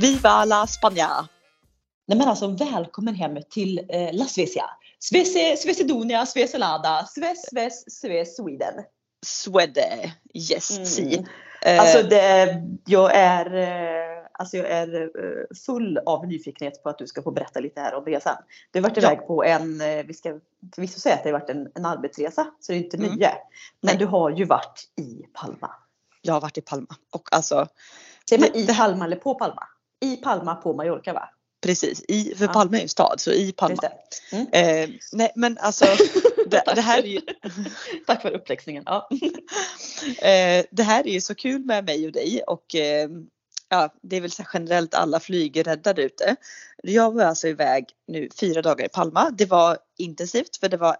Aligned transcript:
Viva 0.00 0.44
la 0.44 0.66
Spagna! 0.66 1.28
Nej 2.08 2.18
men 2.18 2.28
alltså 2.28 2.46
välkommen 2.46 3.14
hem 3.14 3.36
till 3.50 3.78
eh, 3.88 4.12
La 4.14 4.24
Svezia. 4.24 4.64
Svese, 4.98 5.56
Svesidonia, 5.56 6.26
Sveselada, 6.26 7.06
Sves, 7.06 7.48
Sves, 7.50 8.00
Sves, 8.00 8.36
Sweden. 8.36 8.74
Swede, 9.26 10.12
yes, 10.34 10.98
Mm. 10.98 11.78
Alltså 11.80 11.98
Eh, 11.98 12.06
det, 12.08 12.62
jag 12.86 13.14
är, 13.14 13.54
eh, 13.56 14.26
alltså 14.32 14.56
jag 14.56 14.70
är 14.70 15.02
eh, 15.02 15.56
full 15.66 15.98
av 16.06 16.26
nyfikenhet 16.26 16.82
på 16.82 16.88
att 16.88 16.98
du 16.98 17.06
ska 17.06 17.22
få 17.22 17.30
berätta 17.30 17.60
lite 17.60 17.80
här 17.80 17.94
om 17.94 18.04
resan. 18.04 18.36
Du 18.72 18.78
har 18.80 18.88
varit 18.88 19.02
Ja. 19.02 19.12
iväg 19.12 19.26
på 19.26 19.44
en, 19.44 19.80
eh, 19.80 20.04
vi 20.06 20.14
ska 20.14 20.40
förvisso 20.74 21.00
säga 21.00 21.14
att 21.14 21.22
det 21.22 21.30
har 21.30 21.38
varit 21.40 21.50
en, 21.50 21.68
en 21.74 21.84
arbetsresa, 21.86 22.46
så 22.60 22.72
det 22.72 22.78
är 22.78 22.82
inte 22.84 22.96
Mm. 22.96 23.10
mycket. 23.10 23.32
Men 23.80 23.86
Nej. 23.92 23.96
du 23.96 24.06
har 24.06 24.30
ju 24.30 24.44
varit 24.44 24.84
i 25.00 25.22
Palma. 25.32 25.70
jag 26.22 26.34
har 26.34 26.40
varit 26.40 26.58
i 26.58 26.60
Palma 26.60 26.86
och 27.12 27.28
alltså 27.32 27.68
Säger 28.28 28.40
man 28.40 28.56
i 28.56 28.62
det- 28.66 28.74
Palma 28.74 29.04
eller 29.04 29.16
på 29.16 29.34
Palma? 29.34 29.62
I 30.12 30.16
Palma 30.16 30.54
på 30.54 30.72
Mallorca 30.72 31.12
va? 31.12 31.28
precis, 31.66 32.04
i, 32.08 32.34
för 32.34 32.44
Ja. 32.44 32.52
Palma 32.52 32.76
är 32.76 32.80
ju 32.80 32.82
en 32.82 32.88
stad 32.88 33.20
så 33.20 33.32
i 33.32 33.52
Palma. 33.52 33.82
Mm. 34.32 34.46
Eh, 34.52 34.96
nej 35.12 35.32
men 35.34 35.58
alltså 35.58 35.84
det, 36.46 36.62
det 36.74 36.80
här 36.80 36.98
är 36.98 37.06
ju 37.06 37.20
Tack 38.06 38.22
för 38.22 38.30
uppläxningen. 38.30 38.82
Ja. 38.86 39.08
Eh, 40.18 40.64
det 40.70 40.82
här 40.82 41.06
är 41.06 41.12
ju 41.12 41.20
så 41.20 41.34
kul 41.34 41.64
med 41.64 41.84
mig 41.84 42.06
och 42.06 42.12
dig 42.12 42.42
och 42.46 42.74
eh, 42.74 43.08
ja, 43.68 43.94
det 44.02 44.16
är 44.16 44.20
väl 44.20 44.30
så 44.30 44.44
generellt 44.52 44.94
alla 44.94 45.20
flygrädda 45.20 45.92
där 45.92 46.02
ute. 46.02 46.36
Jag 46.82 47.14
var 47.14 47.24
alltså 47.24 47.48
iväg 47.48 47.84
nu 48.06 48.28
fyra 48.40 48.62
dagar 48.62 48.86
i 48.86 48.88
Palma. 48.88 49.30
Det 49.30 49.46
var 49.46 49.78
intensivt 49.98 50.56
för 50.56 50.68
det 50.68 50.76
var 50.76 50.96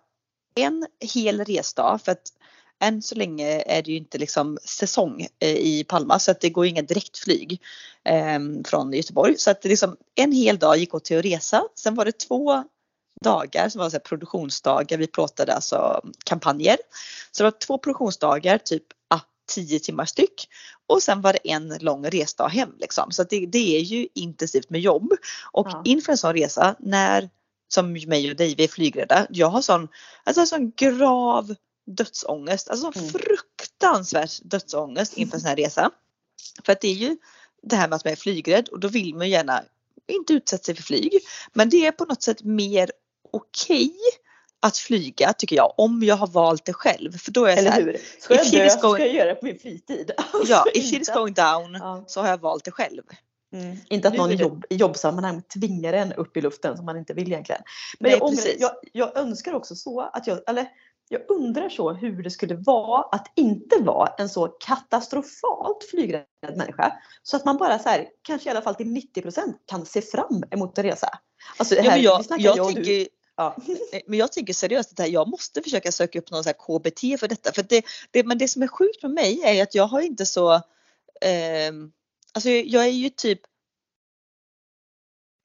en 0.55 0.87
hel 1.15 1.45
resdag 1.45 2.01
för 2.05 2.13
att 2.13 2.33
än 2.81 3.03
så 3.03 3.15
länge 3.15 3.63
är 3.67 3.83
det 3.83 3.91
ju 3.91 3.97
inte 3.97 4.19
liksom 4.19 4.59
säsong 4.65 5.27
eh, 5.39 5.57
i 5.57 5.85
Palma 5.89 6.19
så 6.19 6.31
att 6.31 6.41
det 6.41 6.51
går 6.51 6.67
inga 6.67 6.83
direktflyg 6.83 7.61
eh, 8.05 8.39
från 8.65 8.93
Göteborg. 8.93 9.39
Så 9.39 9.51
att 9.51 9.65
liksom 9.65 9.97
en 10.15 10.33
hel 10.33 10.59
dag 10.59 10.77
gick 10.77 10.95
åt 10.95 11.05
till 11.05 11.19
att 11.19 11.25
resa. 11.25 11.63
Sen 11.75 11.95
var 11.95 12.05
det 12.05 12.19
två 12.19 12.65
dagar 13.25 13.69
som 13.69 13.81
var 13.81 13.91
så 13.91 14.01
produktionsdagar. 14.01 14.99
Vi 14.99 15.07
plåtade 15.07 15.55
alltså 15.55 16.01
kampanjer. 16.25 16.77
Så 17.33 17.43
det 17.43 17.51
var 17.51 17.59
två 17.59 17.79
produktionsdagar, 17.79 18.59
typ 18.59 18.85
ah, 19.11 19.21
10 19.55 19.81
timmar 19.81 20.05
styck. 20.05 20.49
Och 20.87 21.03
sen 21.03 21.21
var 21.21 21.33
det 21.33 21.51
en 21.51 21.79
lång 21.81 22.07
resdag 22.07 22.49
hem 22.49 22.73
liksom. 22.79 23.13
Så 23.13 23.23
det, 23.23 23.47
det 23.47 23.77
är 23.77 23.81
ju 23.81 24.09
intensivt 24.15 24.71
med 24.71 24.81
jobb. 24.81 25.13
Och 25.53 25.67
Ja. 25.71 25.83
inför 25.85 26.13
en 26.13 26.19
sån 26.19 26.33
resa 26.33 26.77
när 26.79 27.31
som 27.69 27.93
mig 27.93 28.31
och 28.31 28.37
dig, 28.37 28.55
vi 28.55 28.65
är 28.65 28.69
flygrädda. 28.69 29.27
Jag 29.31 29.49
har 29.49 29.63
sån, 29.63 29.89
alltså 30.25 30.47
sån 30.47 30.73
grav 30.77 31.55
dödsångest, 31.87 32.69
alltså 32.69 32.93
Mm. 32.97 33.09
fruktansvärd 33.11 34.29
dödsångest 34.43 35.13
inför 35.15 35.37
en 35.37 35.41
sån 35.41 35.49
här 35.49 35.57
resa. 35.57 35.91
För 36.65 36.73
att 36.73 36.81
det 36.81 36.89
är 36.89 36.95
ju 36.95 37.17
det 37.63 37.77
här 37.77 37.89
med 37.89 37.97
att 37.97 38.05
man 38.05 38.13
är 38.13 38.17
flygrädd 38.17 38.69
och 38.69 38.81
då 38.81 38.89
vill 38.89 39.15
man 39.15 39.29
gärna 39.31 39.63
inte 40.07 40.33
utsätta 40.33 40.65
sig 40.65 40.75
för 40.75 40.83
flyg. 40.83 41.13
Men 41.53 41.71
det 41.71 41.87
är 41.87 41.93
på 41.93 42.05
något 42.05 42.23
sätt 42.23 42.43
mer 42.43 42.91
okej 43.33 43.93
att 44.61 44.77
flyga 44.77 45.33
tycker 45.33 45.57
jag 45.57 45.75
om 45.77 46.03
jag 46.03 46.17
har 46.17 46.27
valt 46.27 46.65
det 46.65 46.73
själv. 46.73 47.19
För 47.19 47.31
då 47.33 47.45
är 47.45 47.49
jag 47.49 47.59
Eller 47.59 47.71
så 47.71 47.77
här, 47.77 47.83
hur? 47.83 48.01
Ska 48.21 48.35
jag 48.35 48.51
dö 48.51 48.71
ska 48.71 48.99
jag 48.99 49.15
göra 49.15 49.29
det 49.29 49.35
på 49.35 49.45
min 49.45 49.59
fritid. 49.59 50.11
Alltså, 50.33 50.53
ja, 50.53 50.65
if 50.75 50.91
shit 50.91 51.01
is 51.03 51.09
going 51.09 51.35
down 51.35 51.75
Ja. 51.75 52.05
så 52.07 52.21
har 52.21 52.29
jag 52.29 52.41
valt 52.41 52.65
det 52.65 52.71
själv. 52.71 53.03
Mm. 53.53 53.77
Inte 53.89 54.09
att 54.09 54.15
någon 54.15 54.31
i 54.33 54.35
jobb, 54.35 54.65
jobbsammanhang 54.71 55.43
tvingar 55.43 55.93
en 55.93 56.13
upp 56.13 56.37
i 56.37 56.41
luften 56.41 56.77
som 56.77 56.87
man 56.87 56.97
inte 56.97 57.15
vill 57.15 57.29
egentligen. 57.33 57.63
Men 58.01 58.11
Nej, 58.11 58.19
jag, 58.19 58.27
ångrar, 58.29 58.45
jag, 58.59 58.73
jag 58.93 59.17
önskar 59.17 59.55
också 59.55 59.77
så 59.77 60.01
att 60.01 60.27
jag, 60.27 60.41
eller 60.47 60.69
jag 61.09 61.31
undrar 61.31 61.69
så 61.69 61.93
hur 61.93 62.23
det 62.23 62.31
skulle 62.31 62.55
vara 62.55 63.03
att 63.03 63.33
inte 63.35 63.77
vara 63.83 64.09
en 64.19 64.29
så 64.29 64.49
katastrofalt 64.49 65.85
flygrädd 65.91 66.57
människa. 66.57 66.93
Så 67.23 67.37
att 67.37 67.45
man 67.45 67.57
bara 67.57 67.79
så 67.79 67.89
här, 67.89 68.09
kanske 68.23 68.49
i 68.49 68.51
alla 68.51 68.63
fall 68.63 68.75
till 68.75 68.87
90% 68.87 69.55
kan 69.67 69.87
se 69.87 70.03
fram 70.03 70.45
emot 70.51 70.79
en 70.79 70.85
resa. 70.85 71.09
Alltså 71.57 71.75
Ja, 71.75 71.91
här, 71.91 71.99
jag, 71.99 72.25
jag 72.39 72.75
Ja. 73.37 73.57
Eh, 73.93 74.01
Men 74.07 74.19
jag 74.19 74.33
tänker 74.33 74.53
seriöst 74.53 74.93
att 74.93 74.99
här, 74.99 75.07
jag 75.07 75.29
måste 75.29 75.63
försöka 75.63 75.93
söka 75.93 76.19
upp 76.19 76.31
någon 76.31 76.45
så 76.45 76.49
här 76.49 76.79
KBT 76.79 77.21
för 77.21 77.29
detta. 77.29 77.53
För 77.53 77.63
det, 77.63 77.85
det, 78.11 78.25
men 78.25 78.39
det 78.39 78.49
som 78.49 78.63
är 78.63 78.69
sjukt 78.69 79.03
med 79.03 79.11
mig 79.13 79.43
är 79.45 79.63
att 79.63 79.75
jag 79.75 79.87
har 79.87 80.01
inte 80.01 80.27
så, 80.27 80.61
ehm, 81.21 81.93
alltså 82.33 82.51
jag 82.51 82.85
är 82.85 82.91
ju 82.91 83.09
typ 83.11 83.41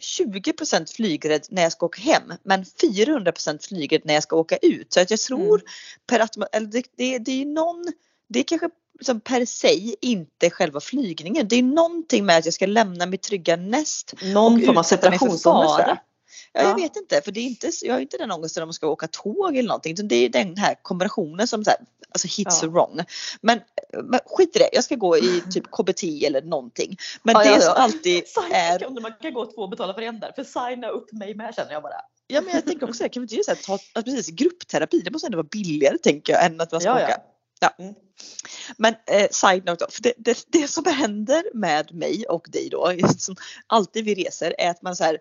20% 0.02 0.96
flygrädd 0.96 1.46
när 1.50 1.62
jag 1.62 1.72
ska 1.72 1.86
åka 1.86 2.02
hem 2.02 2.34
men 2.44 2.64
400% 2.64 3.68
flygrädd 3.68 4.02
när 4.04 4.14
jag 4.14 4.24
ska 4.24 4.36
åka 4.36 4.58
ut. 4.58 4.94
Så 4.94 5.00
att 5.00 5.12
jag 5.12 5.20
tror 5.20 5.56
Mm. 5.56 5.62
per 6.08 6.20
automa- 6.20 6.48
eller 6.52 6.68
det, 6.68 6.84
det, 6.98 7.20
det 7.20 7.42
är 7.42 7.46
någon, 7.46 7.86
det 8.30 8.40
är 8.40 8.44
kanske 8.44 8.70
som 9.02 9.20
per 9.20 9.46
se 9.46 9.96
inte 10.02 10.50
själva 10.50 10.80
flygningen. 10.80 11.48
Det 11.48 11.56
är 11.56 11.64
någonting 11.64 12.26
med 12.26 12.38
att 12.38 12.46
jag 12.46 12.54
ska 12.54 12.66
lämna 12.66 13.06
mitt 13.06 13.22
trygga 13.22 13.56
näst 13.56 14.14
Någon 14.24 14.66
form 14.66 14.78
av 14.78 14.84
separationsångest. 14.84 15.76
Ja, 15.80 15.98
jag 16.54 16.66
Ja. 16.66 16.76
vet 16.76 16.96
inte 16.96 17.22
för 17.22 17.32
det 17.32 17.40
är 17.40 17.46
inte, 17.46 17.72
jag 17.82 17.94
har 17.94 18.00
inte 18.02 18.18
den 18.18 18.32
ångesten 18.32 18.64
om 18.64 18.68
man 18.68 18.74
ska 18.74 18.88
åka 18.88 19.08
tåg 19.08 19.58
eller 19.58 19.68
någonting. 19.68 19.96
Det 20.08 20.16
är 20.16 20.30
den 20.30 20.58
här 20.58 20.76
kombinationen 20.82 21.48
som 21.48 21.64
så 21.64 21.70
här, 21.70 21.80
alltså 22.12 22.28
hits 22.28 22.64
Ja. 22.64 22.70
wrong. 22.70 23.00
Men, 23.42 23.62
men 24.04 24.20
skit 24.26 24.56
i 24.56 24.60
det, 24.60 24.70
jag 24.74 24.84
ska 24.84 24.96
gå 24.96 25.18
i 25.18 25.44
typ 25.52 25.72
KBT 25.72 26.04
eller 26.26 26.42
någonting. 26.42 26.98
Men 27.24 27.36
Ja, 27.36 27.44
det 27.44 27.50
ja, 27.50 27.60
som 27.62 27.74
alltid 27.78 28.28
Signa, 28.28 28.56
är, 28.56 28.88
om 28.88 28.98
man 29.02 29.14
kan 29.22 29.34
gå 29.34 29.46
två 29.46 29.62
och 29.62 29.70
betala 29.70 29.94
för 29.94 30.02
en 30.02 30.20
där. 30.20 30.32
För 30.36 30.44
signa 30.44 30.88
upp 30.88 31.12
mig 31.12 31.36
med 31.36 31.56
känner 31.56 31.72
jag 31.72 31.84
bara. 31.84 32.02
ja 32.28 32.42
men 32.42 32.56
jag 32.56 32.66
tänker 32.66 32.90
också 32.90 33.04
det, 33.04 33.10
kan 33.10 33.22
vi 33.22 33.36
inte 33.36 33.36
göra 33.52 33.56
ta, 33.56 33.74
alltså 33.74 34.12
precis, 34.16 34.36
gruppterapi, 34.36 35.00
det 35.02 35.12
måste 35.12 35.28
ändå 35.28 35.38
vara 35.38 35.48
billigare 35.52 35.98
tänker 35.98 36.34
jag 36.34 36.46
än 36.46 36.62
att 36.62 36.72
man 36.72 36.82
ska 36.82 36.90
Ja, 36.90 37.00
ja. 37.00 37.06
åka. 37.06 37.22
Ja. 37.60 37.74
Mm. 37.80 37.94
Men 38.78 38.96
eh, 39.08 39.28
side 39.32 39.66
note 39.66 39.86
då, 39.86 39.92
för 39.92 40.02
det, 40.04 40.14
det, 40.18 40.46
det 40.48 40.68
som 40.68 40.86
händer 40.86 41.44
med 41.54 41.94
mig 41.94 42.26
och 42.30 42.48
dig 42.50 42.70
då, 42.72 42.94
som 43.18 43.36
alltid 43.68 44.06
vi 44.06 44.16
reser, 44.16 44.56
är 44.58 44.70
att 44.70 44.82
man 44.82 44.96
så 44.96 45.04
här 45.04 45.18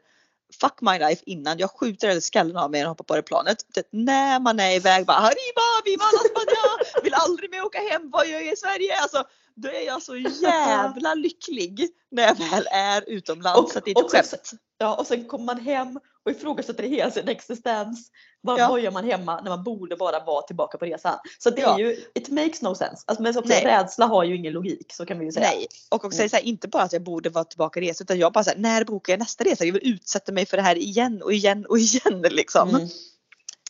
Fuck 0.60 0.80
my 0.80 0.98
life 0.98 1.22
innan 1.26 1.58
jag 1.58 1.70
skjuter 1.70 2.08
eller 2.08 2.20
skallen 2.20 2.56
av 2.56 2.70
mig 2.70 2.82
och 2.82 2.88
hoppar 2.88 3.04
på 3.04 3.16
det 3.16 3.22
planet. 3.22 3.56
Det, 3.74 3.86
när 3.90 4.40
man 4.40 4.60
är 4.60 4.76
iväg 4.76 5.06
bara 5.06 5.16
Arriba, 5.16 5.66
viva 5.84 6.04
la 6.04 6.18
Spagna! 6.18 7.02
Vill 7.02 7.14
aldrig 7.14 7.50
mer 7.50 7.64
åka 7.64 7.78
hem, 7.78 8.10
vad 8.10 8.26
gör 8.28 8.40
jag 8.40 8.52
i 8.52 8.56
Sverige? 8.56 9.00
Alltså, 9.00 9.24
då 9.56 9.68
är 9.68 9.86
jag 9.86 10.02
så 10.02 10.16
jävla 10.42 11.14
lycklig 11.14 11.88
när 12.10 12.22
jag 12.22 12.34
väl 12.34 12.66
är 12.72 13.04
utomlands. 13.06 13.60
Och- 13.60 13.70
så 13.70 13.78
att 13.78 13.84
det 13.84 13.90
är 13.90 13.92
inte 13.98 14.02
och 14.04 14.10
sen- 14.10 14.24
skämt. 14.24 14.50
Ja, 14.78 14.94
och 14.96 15.06
sen 15.06 15.24
kommer 15.24 15.44
man 15.44 15.60
hem 15.60 16.00
och 16.24 16.30
ifrågasätter 16.30 16.82
hela 16.82 17.10
sin 17.10 17.28
existens. 17.28 18.10
Vad, 18.42 18.60
Ja. 18.60 18.78
gör 18.78 18.90
man 18.90 19.04
hemma 19.04 19.40
när 19.40 19.50
man 19.50 19.64
borde 19.64 19.96
bara 19.96 20.24
vara 20.24 20.42
tillbaka 20.42 20.78
på 20.78 20.84
resan? 20.84 21.18
Så 21.38 21.50
det 21.50 21.60
är 21.62 21.66
Ja. 21.66 21.78
ju, 21.78 21.96
it 22.14 22.28
makes 22.28 22.62
no 22.62 22.74
sense. 22.74 23.02
Alltså, 23.06 23.22
men 23.22 23.36
också, 23.38 23.52
rädsla 23.52 24.06
har 24.06 24.24
ju 24.24 24.36
ingen 24.36 24.52
logik, 24.52 24.92
så 24.92 25.06
kan 25.06 25.18
vi 25.18 25.24
ju 25.24 25.32
säga. 25.32 25.46
Nej, 25.50 25.66
och 25.90 26.04
också 26.04 26.28
så 26.28 26.36
här, 26.36 26.44
inte 26.44 26.68
bara 26.68 26.82
att 26.82 26.92
jag 26.92 27.02
borde 27.02 27.30
vara 27.30 27.44
tillbaka 27.44 27.80
i 27.80 27.88
resa 27.88 28.04
utan 28.04 28.18
jag 28.18 28.32
bara 28.32 28.44
så 28.44 28.50
här, 28.50 28.58
när 28.58 28.84
bokar 28.84 29.12
jag 29.12 29.20
nästa 29.20 29.44
resa? 29.44 29.64
Jag 29.64 29.72
vill 29.72 29.92
utsätta 29.94 30.32
mig 30.32 30.46
för 30.46 30.56
det 30.56 30.62
här 30.62 30.76
igen 30.78 31.22
och 31.22 31.32
igen 31.32 31.66
och 31.68 31.78
igen 31.78 32.22
liksom. 32.30 32.68
Mm. 32.68 32.88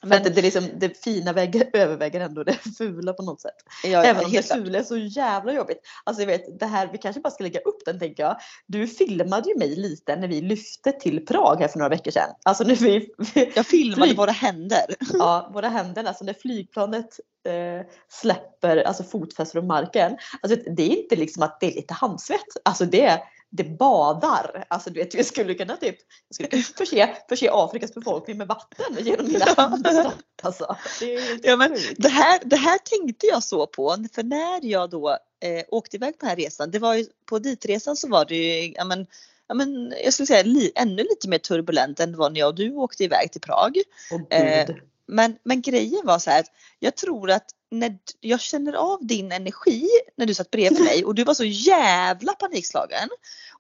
Men, 0.07 0.23
det, 0.23 0.31
det, 0.31 0.41
är 0.41 0.43
liksom, 0.43 0.69
det 0.77 1.03
fina 1.05 1.33
väger, 1.33 1.71
överväger 1.73 2.21
ändå 2.21 2.45
det 2.45 2.53
fula 2.79 3.13
på 3.13 3.23
något 3.23 3.41
sätt. 3.41 3.55
jag, 3.85 4.07
Även 4.07 4.25
om 4.25 4.31
det 4.33 4.43
klart. 4.47 4.59
fula 4.59 4.79
är 4.79 4.83
så 4.83 4.97
jävla 4.97 5.53
jobbigt. 5.53 5.79
Alltså 6.05 6.23
jag 6.23 6.27
vet, 6.27 6.61
det 6.61 6.67
här, 6.67 6.89
vi 6.93 6.99
kanske 6.99 7.21
bara 7.21 7.31
ska 7.31 7.45
lägga 7.45 7.61
upp 7.61 7.85
den 7.85 7.99
tänker 7.99 8.23
jag. 8.23 8.37
Du 8.67 8.87
filmade 8.87 9.49
ju 9.49 9.59
mig 9.59 9.77
lite 9.77 10.17
när 10.17 10.29
vi 10.29 10.41
lyfte 10.41 10.93
till 10.93 11.27
Prag 11.27 11.57
här 11.61 11.69
för 11.69 11.79
några 11.79 11.89
veckor 11.89 12.11
sedan. 12.11 12.31
Alltså 12.45 12.65
när 12.65 12.75
vi, 12.77 13.09
Jag 13.55 13.67
filmade 13.67 14.03
Flyg. 14.07 14.17
våra 14.17 14.31
händer. 14.33 14.95
ja, 15.13 15.51
våra 15.55 15.69
händer, 15.69 16.05
alltså 16.05 16.25
när 16.25 16.35
flygplanet 16.35 17.21
eh, 17.49 17.87
släpper 18.09 18.77
alltså 18.77 19.03
fotfästet 19.05 19.53
från 19.53 19.67
marken. 19.67 20.17
Alltså 20.41 20.59
det 20.77 20.83
är 20.83 20.97
inte 21.03 21.17
liksom 21.17 21.43
att 21.43 21.61
det 21.61 21.67
är 21.67 21.75
lite 21.77 21.95
handsvett. 21.95 22.41
Alltså 22.65 22.85
det, 22.85 23.23
det 23.51 23.65
badar. 23.65 24.65
Alltså 24.69 24.91
du 24.91 25.01
vet, 25.01 25.15
vi 25.15 25.25
skulle 25.25 25.55
kunna 25.55 25.77
typ 25.77 25.97
jag 26.29 26.35
skulle 26.35 26.63
förse, 26.63 27.17
förse 27.29 27.51
Afrikas 27.53 27.95
befolkning 27.95 28.39
med 28.39 28.49
vatten 28.49 28.97
genom 29.01 29.27
mina 29.27 29.45
Ja. 29.57 30.13
Alltså, 30.43 30.77
det 31.01 31.41
Ja, 31.43 31.57
men. 31.57 31.77
Det 31.97 32.09
här, 32.09 32.41
det 32.45 32.57
här 32.57 32.79
tänkte 32.79 33.27
jag 33.27 33.43
så 33.43 33.67
på 33.67 33.97
för 34.15 34.23
när 34.23 34.65
jag 34.65 34.91
då 34.91 35.11
eh, 35.41 35.65
åkte 35.69 35.97
iväg 35.97 36.19
på 36.19 36.27
den 36.27 36.29
här 36.29 36.37
resan. 36.37 36.71
Det 36.71 36.79
var 36.79 36.95
ju, 36.95 37.07
på 37.29 37.39
ditresan 37.39 37.97
så 37.97 38.09
var 38.09 38.25
det 38.25 38.37
ju, 38.37 38.73
ja 38.77 38.85
men, 38.85 39.07
ja 39.49 39.55
men 39.55 39.95
jag 40.05 40.13
skulle 40.13 40.27
säga 40.27 40.43
li, 40.43 40.73
ännu 40.75 41.03
lite 41.03 41.29
mer 41.29 41.39
turbulent 41.39 42.01
än 42.01 42.13
det 42.13 42.19
var 42.19 42.31
när 42.31 42.41
jag 42.41 42.49
och 42.49 42.55
du 42.55 42.75
åkte 42.75 43.05
iväg 43.05 43.33
till 43.33 43.41
Prag. 43.41 43.77
Åh, 44.13 44.39
eh. 44.39 44.71
Men, 45.07 45.37
men 45.43 45.63
grejen 45.63 46.01
var 46.07 46.19
så 46.19 46.31
här 46.31 46.41
att 46.41 46.51
jag 46.79 46.97
tror 46.97 47.31
att 47.31 47.47
när 47.71 47.99
jag 48.21 48.41
känner 48.41 48.73
av 48.73 49.07
din 49.07 49.33
energi 49.33 49.89
när 50.17 50.27
du 50.27 50.35
satt 50.35 50.51
bredvid 50.51 50.81
mig 50.81 51.05
och 51.05 51.15
du 51.15 51.25
var 51.25 51.35
så 51.35 51.45
jävla 51.45 52.33
panikslagen. 52.33 53.09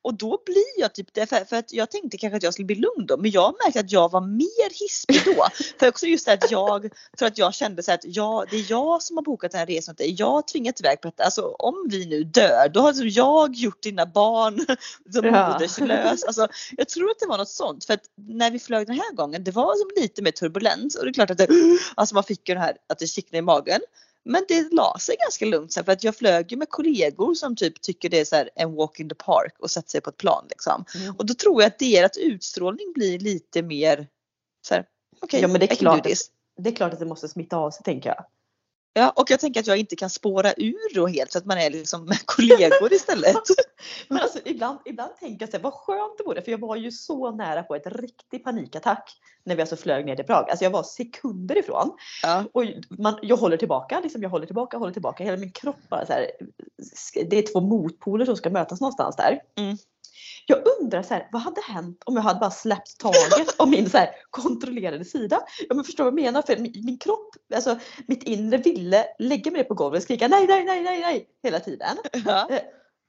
Och 0.02 0.14
då 0.14 0.42
blir 0.46 0.80
jag 0.80 0.94
typ 0.94 1.14
det, 1.14 1.26
för, 1.26 1.44
för 1.44 1.56
att 1.56 1.72
jag 1.72 1.90
tänkte 1.90 2.18
kanske 2.18 2.36
att 2.36 2.42
jag 2.42 2.52
skulle 2.52 2.66
bli 2.66 2.76
lugn 2.76 3.06
då 3.06 3.16
men 3.16 3.30
jag 3.30 3.54
märkte 3.64 3.80
att 3.80 3.92
jag 3.92 4.10
var 4.10 4.20
mer 4.20 4.80
hispig 4.80 5.36
då. 5.36 5.46
för 5.78 5.88
också 5.88 6.06
just 6.06 6.26
det 6.26 6.32
att 6.32 6.50
jag 6.50 6.92
tror 7.18 7.28
att 7.28 7.38
jag 7.38 7.54
kände 7.54 7.82
så 7.82 7.92
att 7.92 8.04
jag, 8.04 8.46
det 8.50 8.56
är 8.56 8.66
jag 8.68 9.02
som 9.02 9.16
har 9.16 9.24
bokat 9.24 9.50
den 9.52 9.58
här 9.58 9.66
resan 9.66 9.92
åt 9.92 9.98
dig. 9.98 10.14
Jag 10.18 10.30
har 10.30 10.42
tvingat 10.42 10.80
iväg 10.80 11.00
på 11.00 11.08
detta. 11.08 11.24
Alltså 11.24 11.42
om 11.42 11.86
vi 11.90 12.06
nu 12.06 12.24
dör 12.24 12.68
då 12.68 12.80
har 12.80 12.92
liksom 12.92 13.08
jag 13.08 13.54
gjort 13.54 13.82
dina 13.82 14.06
barn 14.06 14.66
som 15.12 15.24
Ja. 15.24 15.52
moderslös. 15.52 16.24
Alltså, 16.24 16.48
jag 16.76 16.88
tror 16.88 17.10
att 17.10 17.18
det 17.20 17.26
var 17.26 17.38
något 17.38 17.48
sånt 17.48 17.84
för 17.84 17.94
att 17.94 18.04
när 18.16 18.50
vi 18.50 18.58
flög 18.58 18.86
den 18.86 18.96
här 18.96 19.14
gången 19.14 19.44
det 19.44 19.50
var 19.50 19.76
som 19.76 20.02
lite 20.02 20.22
mer 20.22 20.30
turbulens 20.30 20.94
och 20.94 21.04
det 21.04 21.10
är 21.10 21.12
klart 21.12 21.30
att 21.30 21.38
det, 21.38 21.48
alltså 21.94 22.14
man 22.14 22.24
fick 22.24 22.48
ju 22.48 22.54
det 22.54 22.60
här 22.60 22.76
att 22.88 22.98
det 22.98 23.06
kittnade 23.06 23.38
i 23.38 23.42
magen. 23.42 23.80
Men 24.24 24.44
det 24.48 24.72
la 24.72 24.98
sig 25.00 25.16
ganska 25.16 25.44
lugnt 25.44 25.72
sen 25.72 25.84
för 25.84 25.92
att 25.92 26.04
jag 26.04 26.16
flög 26.16 26.52
ju 26.52 26.58
med 26.58 26.68
kollegor 26.68 27.34
som 27.34 27.56
typ 27.56 27.80
tycker 27.80 28.08
det 28.08 28.20
är 28.20 28.24
så 28.24 28.36
här 28.36 28.50
en 28.54 28.74
walk 28.74 29.00
in 29.00 29.08
the 29.08 29.14
park 29.14 29.54
och 29.58 29.70
sätter 29.70 29.90
sig 29.90 30.00
på 30.00 30.10
ett 30.10 30.16
plan 30.16 30.46
liksom. 30.48 30.84
Mm. 30.94 31.16
Och 31.16 31.26
då 31.26 31.34
tror 31.34 31.62
jag 31.62 31.68
att 31.68 31.78
deras 31.78 32.16
utstrålning 32.16 32.92
blir 32.94 33.18
lite 33.18 33.62
mer 33.62 34.08
så 34.66 34.74
här, 34.74 34.86
okej, 35.20 35.40
Ja, 35.40 35.48
men 35.48 35.60
det 35.60 35.72
är 35.72 35.76
klart. 35.76 36.06
Det 36.56 36.70
är 36.70 36.74
klart 36.74 36.92
att 36.92 36.98
det 36.98 37.06
måste 37.06 37.28
smitta 37.28 37.56
av 37.56 37.70
sig 37.70 37.84
tänker 37.84 38.08
jag. 38.08 38.24
Ja, 38.92 39.12
och 39.16 39.30
jag 39.30 39.40
tänker 39.40 39.60
att 39.60 39.66
jag 39.66 39.76
inte 39.76 39.96
kan 39.96 40.10
spåra 40.10 40.52
ur 40.52 40.94
då 40.94 41.06
helt 41.06 41.32
så 41.32 41.38
att 41.38 41.46
man 41.46 41.58
är 41.58 41.70
liksom 41.70 42.04
med 42.04 42.26
kollegor 42.26 42.92
istället. 42.92 43.36
Men 44.08 44.18
alltså 44.18 44.38
ibland, 44.44 44.78
ibland 44.84 45.16
tänker 45.16 45.42
jag 45.42 45.50
så 45.50 45.56
här, 45.56 45.62
vad 45.62 45.72
skönt 45.72 46.18
det 46.18 46.24
vore 46.24 46.42
för 46.42 46.50
jag 46.50 46.58
var 46.58 46.76
ju 46.76 46.90
så 46.90 47.30
nära 47.30 47.62
på 47.62 47.74
ett 47.74 47.86
riktig 47.86 48.44
panikattack 48.44 49.12
när 49.44 49.56
vi 49.56 49.62
alltså 49.62 49.76
flög 49.76 50.06
ner 50.06 50.16
till 50.16 50.24
Prag. 50.24 50.50
Alltså 50.50 50.64
jag 50.64 50.70
var 50.70 50.82
sekunder 50.82 51.58
ifrån. 51.58 51.90
Ja. 52.22 52.44
Och 52.52 52.64
man, 52.98 53.18
jag 53.22 53.36
håller 53.36 53.56
tillbaka, 53.56 54.00
liksom 54.00 54.22
jag 54.22 54.30
håller 54.30 54.46
tillbaka, 54.46 54.78
håller 54.78 54.92
tillbaka. 54.92 55.24
Hela 55.24 55.36
min 55.36 55.52
kropp 55.52 55.88
bara 55.88 56.06
så 56.06 56.12
här, 56.12 56.30
det 57.30 57.38
är 57.38 57.52
två 57.52 57.60
motpoler 57.60 58.24
som 58.24 58.36
ska 58.36 58.50
mötas 58.50 58.80
någonstans 58.80 59.16
där. 59.16 59.40
Mm. 59.58 59.76
Jag 60.46 60.58
undrar 60.80 61.02
så 61.02 61.14
här, 61.14 61.28
vad 61.32 61.42
hade 61.42 61.60
hänt 61.60 62.02
om 62.06 62.16
jag 62.16 62.22
hade 62.22 62.40
bara 62.40 62.50
släppt 62.50 62.98
taget 62.98 63.54
om 63.60 63.70
min 63.70 63.90
så 63.90 63.98
här, 63.98 64.10
kontrollerade 64.30 65.04
sida? 65.04 65.40
Ja, 65.68 65.74
men 65.74 65.84
förstår 65.84 66.04
vad 66.04 66.12
jag 66.12 66.24
menar? 66.24 66.42
För 66.42 66.56
min, 66.56 66.72
min 66.84 66.98
kropp, 66.98 67.28
alltså 67.54 67.78
mitt 68.06 68.22
inre 68.22 68.56
ville 68.56 69.06
lägga 69.18 69.50
mig 69.50 69.64
på 69.64 69.74
golvet 69.74 69.98
och 69.98 70.02
skrika 70.02 70.28
nej, 70.28 70.46
nej, 70.46 70.64
nej, 70.64 70.82
nej, 70.82 71.00
nej 71.00 71.28
hela 71.42 71.60
tiden. 71.60 71.96
Ja. 72.24 72.48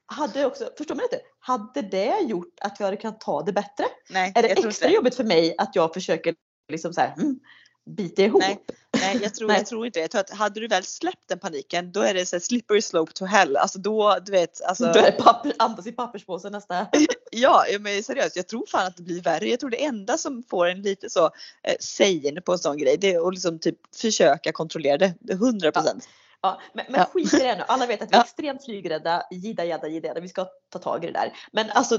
Hade 0.06 0.46
också, 0.46 0.70
förstår 0.78 0.94
man 0.94 1.04
inte? 1.04 1.20
Hade 1.38 1.82
det 1.82 2.20
gjort 2.20 2.54
att 2.60 2.80
jag 2.80 2.86
hade 2.86 2.96
kunnat 2.96 3.20
ta 3.20 3.42
det 3.42 3.52
bättre? 3.52 3.84
Nej, 4.10 4.32
Är 4.34 4.42
det 4.42 4.48
extra 4.48 4.90
jobbigt 4.90 5.14
för 5.14 5.24
mig 5.24 5.54
att 5.58 5.76
jag 5.76 5.94
försöker 5.94 6.34
liksom 6.68 6.92
så 6.92 7.00
här, 7.00 7.14
mm, 7.18 7.40
bita 7.86 8.22
ihop? 8.22 8.40
Nej. 8.42 8.64
Nej, 9.02 9.18
jag 9.22 9.34
tror, 9.34 9.48
Nej. 9.48 9.56
jag 9.56 9.66
tror 9.66 9.86
inte 9.86 9.98
det. 9.98 10.02
Jag 10.02 10.10
tror 10.10 10.20
att 10.20 10.30
hade 10.30 10.60
du 10.60 10.68
väl 10.68 10.84
släppt 10.84 11.28
den 11.28 11.38
paniken 11.38 11.92
då 11.92 12.00
är 12.00 12.14
det 12.14 12.26
så 12.26 12.40
slippery 12.40 12.82
slope 12.82 13.12
to 13.12 13.24
hell. 13.24 13.56
Alltså 13.56 13.78
då, 13.78 14.18
du 14.26 14.32
vet. 14.32 14.62
Alltså, 14.64 14.84
Då 14.84 14.98
är 14.98 15.02
det 15.02 15.12
papper, 15.12 15.52
andas 15.58 15.86
i 15.86 15.92
papperspåsen 15.92 16.52
nästa. 16.52 16.86
Ja, 17.34 17.64
men 17.80 18.02
seriöst, 18.02 18.36
jag 18.36 18.46
tror 18.48 18.66
fan 18.66 18.86
att 18.86 18.96
det 18.96 19.02
blir 19.02 19.22
värre. 19.22 19.48
Jag 19.48 19.60
tror 19.60 19.70
det 19.70 19.84
enda 19.84 20.18
som 20.18 20.42
får 20.50 20.66
en 20.66 20.82
lite 20.82 21.10
så 21.10 21.24
eh, 21.62 21.74
sägen 21.80 22.42
på 22.42 22.52
en 22.52 22.58
sån 22.58 22.76
grej 22.78 22.96
det 23.00 23.14
är 23.14 23.28
att 23.28 23.34
liksom 23.34 23.58
typ 23.58 23.78
försöka 23.96 24.52
kontrollera 24.52 24.98
det. 24.98 25.14
Det 25.20 25.32
är 25.32 25.36
100 25.36 25.72
procent. 25.72 26.08
Ja, 26.40 26.60
men 26.74 26.84
men 26.88 27.00
Ja. 27.00 27.06
skit 27.12 27.34
i 27.34 27.38
det 27.38 27.56
nu. 27.56 27.62
Alla 27.68 27.86
vet 27.86 28.02
att 28.02 28.08
vi 28.10 28.14
är 28.14 28.18
Ja. 28.18 28.22
extremt 28.24 28.64
flygrädda. 28.64 29.22
Jidda 29.30 29.64
jadda 29.64 29.88
jidda. 29.88 30.20
Vi 30.20 30.28
ska 30.28 30.46
ta 30.72 30.78
tag 30.78 31.04
i 31.04 31.06
det 31.06 31.12
där. 31.12 31.32
Men 31.52 31.70
alltså 31.70 31.98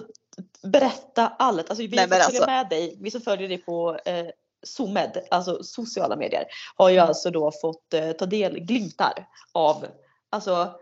berätta 0.63 1.27
allt. 1.39 1.69
Alltså, 1.69 1.83
vi 1.83 1.87
Nej, 1.87 1.99
som 1.99 2.09
följer 2.09 2.25
alltså- 2.25 2.45
med 2.45 2.69
dig, 2.69 2.97
vi 3.01 3.11
som 3.11 3.21
följer 3.21 3.49
dig 3.49 3.57
på 3.57 3.99
eh, 4.05 4.25
Zoomed, 4.63 5.27
alltså 5.31 5.63
sociala 5.63 6.15
medier, 6.15 6.45
har 6.75 6.89
ju 6.89 6.97
alltså 6.97 7.31
då 7.31 7.51
fått 7.61 7.93
eh, 7.93 8.11
ta 8.11 8.25
del 8.25 8.59
glimtar 8.59 9.27
av 9.51 9.85
alltså 10.29 10.75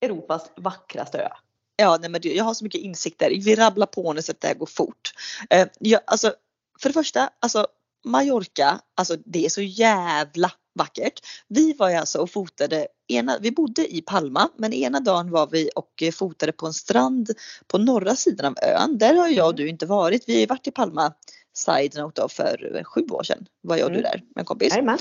Europas 0.00 0.50
vackraste 0.56 1.18
ö. 1.18 1.28
Ja, 1.76 1.98
nej, 2.00 2.10
men 2.10 2.20
jag 2.24 2.44
har 2.44 2.54
så 2.54 2.64
mycket 2.64 2.80
insikter. 2.80 3.30
Vi 3.44 3.54
rabblar 3.54 3.86
på 3.86 4.12
nu 4.12 4.22
så 4.22 4.32
att 4.32 4.40
det 4.40 4.48
här 4.48 4.54
går 4.54 4.66
fort. 4.66 5.10
Eh, 5.50 5.68
jag, 5.78 6.00
alltså, 6.06 6.34
för 6.80 6.88
det 6.88 6.92
första, 6.92 7.30
alltså 7.40 7.66
Mallorca, 8.04 8.80
alltså 8.96 9.16
det 9.24 9.44
är 9.44 9.48
så 9.48 9.62
jävla 9.62 10.52
vackert. 10.74 11.20
Vi 11.48 11.72
var 11.72 11.90
ju 11.90 11.96
alltså 11.96 12.18
och 12.18 12.30
fotade, 12.30 12.86
ena, 13.08 13.38
vi 13.40 13.50
bodde 13.50 13.94
i 13.94 14.02
Palma 14.02 14.48
men 14.56 14.72
ena 14.72 15.00
dagen 15.00 15.30
var 15.30 15.46
vi 15.46 15.70
och 15.76 16.02
eh, 16.02 16.12
fotade 16.12 16.52
på 16.52 16.66
en 16.66 16.72
strand 16.72 17.30
på 17.66 17.78
norra 17.78 18.16
sidan 18.16 18.46
av 18.46 18.54
ön. 18.62 18.98
Där 18.98 19.14
har 19.14 19.28
jag 19.28 19.46
och 19.46 19.54
du 19.54 19.68
inte 19.68 19.86
varit. 19.86 20.28
Vi 20.28 20.32
har 20.32 20.40
ju 20.40 20.46
varit 20.46 20.66
i 20.66 20.70
Palma, 20.70 21.12
side 21.54 21.96
note 21.96 22.20
då, 22.22 22.28
för 22.28 22.84
sju 22.84 23.06
år 23.10 23.22
sedan 23.22 23.46
var 23.62 23.76
jag 23.76 23.84
och 23.86 23.92
du 23.92 23.98
Mm. 23.98 24.10
där 24.10 24.18
med 24.34 24.42
en 24.42 24.44
kompis. 24.44 24.70
Jajamän. 24.72 24.98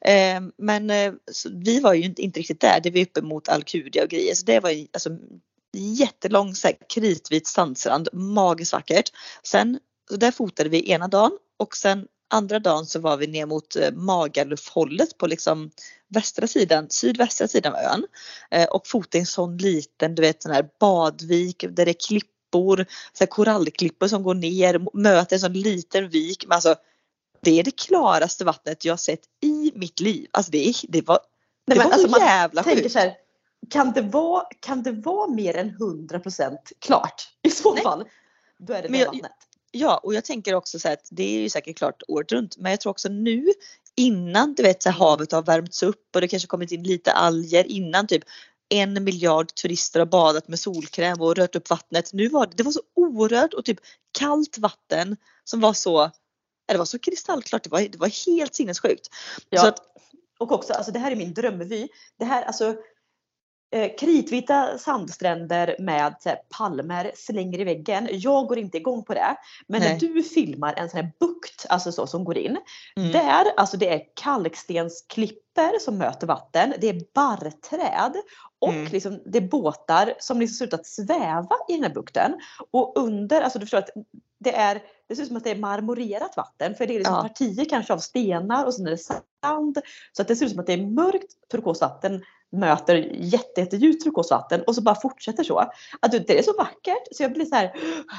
Eh, 0.00 0.40
men 0.58 0.90
eh, 0.90 1.12
vi 1.64 1.80
var 1.80 1.94
ju 1.94 2.14
inte, 2.16 2.40
riktigt 2.40 2.60
där. 2.60 2.80
Det 2.82 2.90
var 2.90 3.00
uppe 3.00 3.22
mot 3.22 3.48
Alcudia 3.48 4.02
och 4.02 4.08
grejer. 4.08 4.34
Så 4.34 4.44
det 4.44 4.60
var 4.60 4.70
ju 4.70 4.86
alltså 4.92 5.10
jättelång 5.76 6.54
så 6.54 6.66
här, 6.66 6.76
kritvit 6.94 7.46
sandstrand. 7.46 8.08
Magiskt 8.12 8.72
vackert. 8.72 9.12
Sen 9.42 9.78
så 10.10 10.16
där 10.16 10.30
fotade 10.30 10.68
vi 10.68 10.90
ena 10.90 11.08
dagen 11.08 11.32
och 11.56 11.76
sen 11.76 12.06
andra 12.30 12.58
dagen 12.58 12.86
så 12.86 13.00
var 13.00 13.16
vi 13.16 13.26
ner 13.26 13.46
mot 13.46 13.76
eh, 13.76 13.92
Magaluf-hållet 13.92 15.18
på 15.18 15.26
liksom 15.26 15.70
västra 16.08 16.46
sidan, 16.46 16.86
sydvästra 16.90 17.48
sidan 17.48 17.74
av 17.74 17.80
ön. 17.80 18.06
Eh, 18.50 18.66
och 18.68 18.86
fotade 18.86 19.18
en 19.18 19.26
sån 19.26 19.56
liten, 19.56 20.14
du 20.14 20.22
vet 20.22 20.42
sån 20.42 20.52
här 20.52 20.68
badvik 20.80 21.64
där 21.70 21.84
det 21.84 21.90
är 21.90 22.06
klippor, 22.50 22.86
så 23.12 23.26
korallklippor 23.26 24.08
som 24.08 24.22
går 24.22 24.34
ner, 24.34 24.96
möter 24.96 25.36
en 25.36 25.40
sån 25.40 25.52
liten 25.52 26.08
vik. 26.08 26.44
Men 26.46 26.54
alltså 26.54 26.74
det 27.40 27.60
är 27.60 27.64
det 27.64 27.70
klaraste 27.78 28.44
vattnet 28.44 28.84
jag 28.84 29.00
sett 29.00 29.20
i 29.42 29.72
mitt 29.74 30.00
liv. 30.00 30.26
Alltså 30.30 30.52
det, 30.52 30.72
det 30.88 31.02
var, 31.06 31.18
det 31.66 31.74
Nej, 31.74 31.78
var 31.78 31.92
alltså, 31.92 32.08
så 32.08 32.20
jävla 32.20 32.62
tänker 32.62 32.82
sjukt. 32.82 33.16
kan 33.70 33.92
det, 33.92 34.02
vara, 34.02 34.44
kan 34.60 34.82
det 34.82 34.92
vara 34.92 35.30
mer 35.30 35.56
än 35.56 35.70
100% 35.70 36.56
klart? 36.78 37.28
I 37.42 37.50
så 37.50 37.74
Nej. 37.74 37.82
fall, 37.82 38.04
då 38.58 38.72
är 38.72 38.82
det 38.82 38.88
Men 38.88 39.00
jag- 39.00 39.06
vattnet. 39.06 39.32
Ja 39.70 40.00
och 40.02 40.14
jag 40.14 40.24
tänker 40.24 40.54
också 40.54 40.78
så 40.78 40.88
att 40.88 41.08
det 41.10 41.22
är 41.36 41.40
ju 41.40 41.48
säkert 41.48 41.78
klart 41.78 42.02
året 42.08 42.32
runt 42.32 42.56
men 42.56 42.70
jag 42.70 42.80
tror 42.80 42.90
också 42.90 43.08
nu 43.08 43.46
innan 43.94 44.54
du 44.54 44.62
vet 44.62 44.82
så 44.82 44.90
här, 44.90 44.98
havet 44.98 45.32
har 45.32 45.42
värmts 45.42 45.82
upp 45.82 46.14
och 46.14 46.20
det 46.20 46.28
kanske 46.28 46.46
kommit 46.46 46.72
in 46.72 46.82
lite 46.82 47.12
alger 47.12 47.64
innan 47.64 48.06
typ 48.06 48.22
en 48.68 49.04
miljard 49.04 49.54
turister 49.54 50.00
har 50.00 50.06
badat 50.06 50.48
med 50.48 50.58
solkräm 50.58 51.20
och 51.20 51.36
rört 51.36 51.56
upp 51.56 51.70
vattnet. 51.70 52.12
Nu 52.12 52.28
var 52.28 52.46
det, 52.46 52.52
det 52.56 52.62
var 52.62 52.72
så 52.72 52.80
orört 52.94 53.54
och 53.54 53.64
typ 53.64 53.78
kallt 54.18 54.58
vatten 54.58 55.16
som 55.44 55.60
var 55.60 55.72
så, 55.72 56.10
det 56.68 56.78
var 56.78 56.84
så 56.84 56.98
kristallklart, 56.98 57.62
det 57.62 57.70
var, 57.70 57.80
det 57.80 57.98
var 57.98 58.26
helt 58.26 58.54
sinnessjukt. 58.54 59.08
Ja. 59.50 59.68
Att, 59.68 59.78
Och 60.38 60.52
också, 60.52 60.72
alltså 60.72 60.92
det 60.92 60.98
här 60.98 61.12
är 61.12 61.16
min 61.16 61.34
drömvy. 61.34 61.88
Det 62.18 62.24
här, 62.24 62.42
alltså 62.42 62.76
kritvita 63.98 64.78
sandstränder 64.78 65.76
med 65.78 66.14
här, 66.24 66.38
palmer 66.58 67.10
slänger 67.14 67.60
i 67.60 67.64
väggen. 67.64 68.08
Jag 68.12 68.46
går 68.46 68.58
inte 68.58 68.76
igång 68.76 69.04
på 69.04 69.14
det. 69.14 69.36
Men 69.66 69.80
Nej. 69.80 69.92
när 69.92 70.00
du 70.00 70.22
filmar 70.22 70.74
en 70.76 70.90
sån 70.90 71.00
här 71.00 71.12
bukt, 71.20 71.66
alltså 71.68 71.92
så, 71.92 72.06
som 72.06 72.24
går 72.24 72.38
in. 72.38 72.58
mm, 72.96 73.12
Där, 73.12 73.44
alltså 73.56 73.76
det 73.76 73.88
är 73.94 74.02
kalkstensklippor 74.14 75.78
som 75.80 75.98
möter 75.98 76.26
vatten. 76.26 76.74
Det 76.78 76.88
är 76.88 77.00
barrträd. 77.14 78.16
Och 78.58 78.72
Mm. 78.72 78.92
liksom, 78.92 79.22
det 79.26 79.38
är 79.38 79.48
båtar 79.48 80.14
som 80.18 80.40
liksom 80.40 80.56
ser 80.56 80.66
ut 80.66 80.74
att 80.74 80.86
sväva 80.86 81.56
i 81.68 81.72
den 81.74 81.82
här 81.82 81.94
bukten. 81.94 82.34
Och 82.70 82.92
under, 82.98 83.42
alltså 83.42 83.58
du 83.58 83.66
förstår 83.66 83.78
att 83.78 83.90
det 84.38 84.54
är 84.56 84.82
det 85.08 85.16
ser 85.16 85.22
ut 85.22 85.28
som 85.28 85.36
att 85.36 85.44
det 85.44 85.50
är 85.50 85.56
marmorerat 85.58 86.36
vatten 86.36 86.74
för 86.74 86.86
det 86.86 86.94
är 86.94 86.98
liksom 86.98 87.14
Ja. 87.14 87.22
partier 87.22 87.64
kanske 87.64 87.92
av 87.92 87.98
stenar 87.98 88.64
och 88.64 88.74
sen 88.74 88.86
är 88.86 88.90
det 88.90 88.98
sand. 88.98 89.78
Så 90.12 90.22
att 90.22 90.28
det 90.28 90.36
ser 90.36 90.44
ut 90.46 90.50
som 90.50 90.60
att 90.60 90.66
det 90.66 90.72
är 90.72 90.86
mörkt 90.86 91.48
turkosvatten 91.50 92.24
möter 92.56 92.94
jätte, 93.20 93.60
jätteljust 93.60 94.04
turkosvatten 94.04 94.62
och 94.66 94.74
så 94.74 94.80
bara 94.82 94.94
fortsätter 95.00 95.44
så. 95.44 95.58
Att 96.00 96.12
det 96.26 96.38
är 96.38 96.42
så 96.42 96.52
vackert 96.56 97.08
så 97.12 97.22
jag 97.22 97.32
blir 97.32 97.44
så 97.44 97.54
här, 97.54 97.72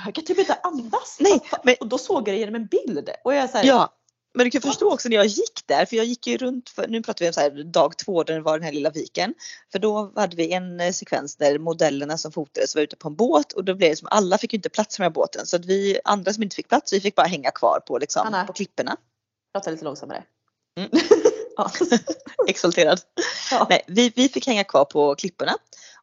jag 0.06 0.16
kan 0.16 0.24
typ 0.26 0.40
inte 0.40 0.54
andas. 0.64 1.18
Nej, 1.20 1.42
men- 1.64 1.76
Och 1.80 1.88
då 1.88 1.98
såg 1.98 2.28
jag 2.28 2.36
det 2.36 2.40
genom 2.40 2.56
en 2.56 2.66
bild 2.68 3.10
och 3.24 3.34
jag 3.34 3.50
så 3.50 3.58
här, 3.58 3.66
Ja, 3.66 3.94
men 4.34 4.44
du 4.44 4.50
kan 4.52 4.62
förstå 4.62 4.94
också 4.94 5.10
när 5.10 5.16
jag 5.16 5.26
gick 5.26 5.62
där, 5.66 5.86
för 5.86 5.96
jag 5.96 6.06
gick 6.06 6.28
ju 6.28 6.38
runt, 6.38 6.70
för, 6.70 6.88
nu 6.88 7.02
pratar 7.04 7.26
vi 7.26 7.30
om 7.30 7.34
så 7.34 7.40
här, 7.40 7.64
dag 7.64 7.98
två 7.98 8.24
där 8.24 8.34
det 8.34 8.42
var 8.42 8.58
den 8.58 8.66
här 8.66 8.72
lilla 8.72 8.90
viken. 8.90 9.34
För 9.72 9.80
då 9.80 10.12
hade 10.16 10.36
vi 10.36 10.54
en 10.54 10.80
eh, 10.80 10.92
sekvens 10.92 11.36
där 11.36 11.60
modellerna 11.60 12.18
som 12.18 12.32
fotades 12.32 12.76
var 12.76 12.82
ute 12.82 12.96
på 12.96 13.08
en 13.08 13.16
båt 13.16 13.54
och 13.54 13.64
då 13.66 13.74
blev 13.76 13.90
det 13.90 13.96
som 13.96 14.08
alla 14.12 14.38
fick 14.38 14.54
ju 14.54 14.58
inte 14.58 14.70
plats 14.70 15.00
med 15.00 15.06
den 15.06 15.12
här 15.12 15.16
båten 15.16 15.46
så 15.46 15.56
att 15.56 15.66
vi 15.66 16.00
andra 16.04 16.34
som 16.34 16.44
inte 16.44 16.56
fick 16.56 16.68
plats 16.70 16.94
vi 16.94 17.00
fick 17.00 17.16
bara 17.16 17.28
hänga 17.28 17.52
kvar 17.52 17.80
på, 17.88 17.98
liksom, 17.98 18.28
Anna. 18.28 18.44
på 18.46 18.54
klipporna. 18.54 18.98
prata 19.54 19.72
lite 19.72 19.86
långsammare. 19.86 20.24
Mm. 20.78 20.90
ja. 21.58 21.72
Exalterad. 22.48 23.02
Ja. 23.52 23.68
Nej, 23.70 23.82
vi, 23.88 24.14
vi 24.16 24.30
fick 24.30 24.48
hänga 24.48 24.64
kvar 24.64 24.86
på 24.86 25.16
klipporna 25.16 25.54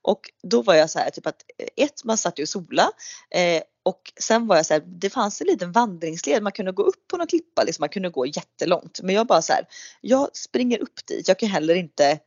och 0.03 0.21
då 0.43 0.63
var 0.63 0.75
jag 0.75 0.91
så 0.91 0.99
här 0.99 1.11
typ 1.11 1.27
att 1.27 1.43
eh, 1.59 1.85
ett 1.85 2.05
man 2.05 2.19
satt 2.19 2.39
ju 2.39 2.43
och 2.43 2.49
sola 2.49 2.91
eh, 3.31 3.63
och 3.83 4.13
sen 4.21 4.47
var 4.47 4.57
jag 4.57 4.67
så 4.67 4.75
här, 4.75 4.83
det 4.87 5.11
fanns 5.11 5.41
en 5.41 5.47
liten 5.47 5.73
vandringsled 5.73 6.43
man 6.43 6.53
kunde 6.53 6.73
gå 6.73 6.83
upp 6.83 7.09
på 7.09 7.17
någon 7.17 7.27
klippa, 7.27 7.63
liksom, 7.63 7.83
man 7.83 7.89
kunde 7.89 8.09
gå 8.11 8.27
jättelångt. 8.27 9.01
Men 9.03 9.15
jag 9.15 9.27
bara 9.27 9.43
så 9.43 9.53
här, 9.53 9.65
jag 10.01 10.37
springer 10.37 10.79
upp 10.83 11.07
dit, 11.07 11.29
jag 11.29 11.39
kan 11.39 11.49
heller 11.49 11.75
inte 11.75 12.19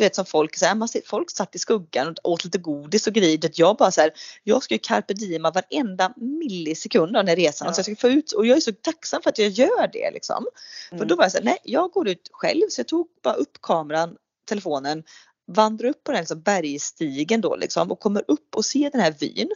du 0.00 0.04
vet 0.04 0.14
som 0.14 0.24
folk, 0.24 0.56
så 0.56 0.66
här, 0.66 0.74
man 0.74 0.88
folk 1.06 1.30
satt 1.30 1.54
i 1.54 1.58
skuggan 1.58 2.14
och 2.22 2.32
åt 2.32 2.44
lite 2.44 2.58
godis 2.58 3.06
och 3.06 3.12
grejer. 3.12 3.50
Jag 3.54 3.76
bara 3.76 3.90
så 3.90 4.00
här, 4.00 4.10
jag 4.44 4.62
ska 4.62 4.74
ju 4.74 4.78
carpe 4.78 5.14
diema 5.14 5.50
varenda 5.50 6.12
millisekund 6.16 7.16
av 7.16 7.24
den 7.24 7.28
här 7.28 7.36
resan. 7.36 7.66
Ja. 7.68 7.74
Så 7.74 7.78
jag 7.78 7.84
ska 7.84 7.96
få 7.96 8.08
ut, 8.08 8.32
och 8.32 8.46
jag 8.46 8.56
är 8.56 8.60
så 8.60 8.72
tacksam 8.72 9.22
för 9.22 9.30
att 9.30 9.38
jag 9.38 9.48
gör 9.48 9.90
det 9.92 10.10
liksom. 10.10 10.46
För 10.88 10.96
Mm. 10.96 11.08
då 11.08 11.16
var 11.16 11.24
jag 11.24 11.32
så 11.32 11.38
här, 11.38 11.44
nej 11.44 11.58
jag 11.64 11.90
går 11.90 12.08
ut 12.08 12.28
själv 12.32 12.62
så 12.68 12.80
jag 12.80 12.88
tog 12.88 13.08
bara 13.22 13.34
upp 13.34 13.58
kameran, 13.62 14.16
telefonen, 14.48 15.02
vandrar 15.46 15.88
upp 15.88 16.04
på 16.04 16.12
den 16.12 16.20
liksom 16.20 16.42
bergstigen 16.42 17.40
då 17.40 17.56
liksom 17.56 17.90
och 17.90 18.00
kommer 18.00 18.24
upp 18.28 18.56
och 18.56 18.64
ser 18.64 18.90
den 18.90 19.00
här 19.00 19.14
vyn. 19.20 19.48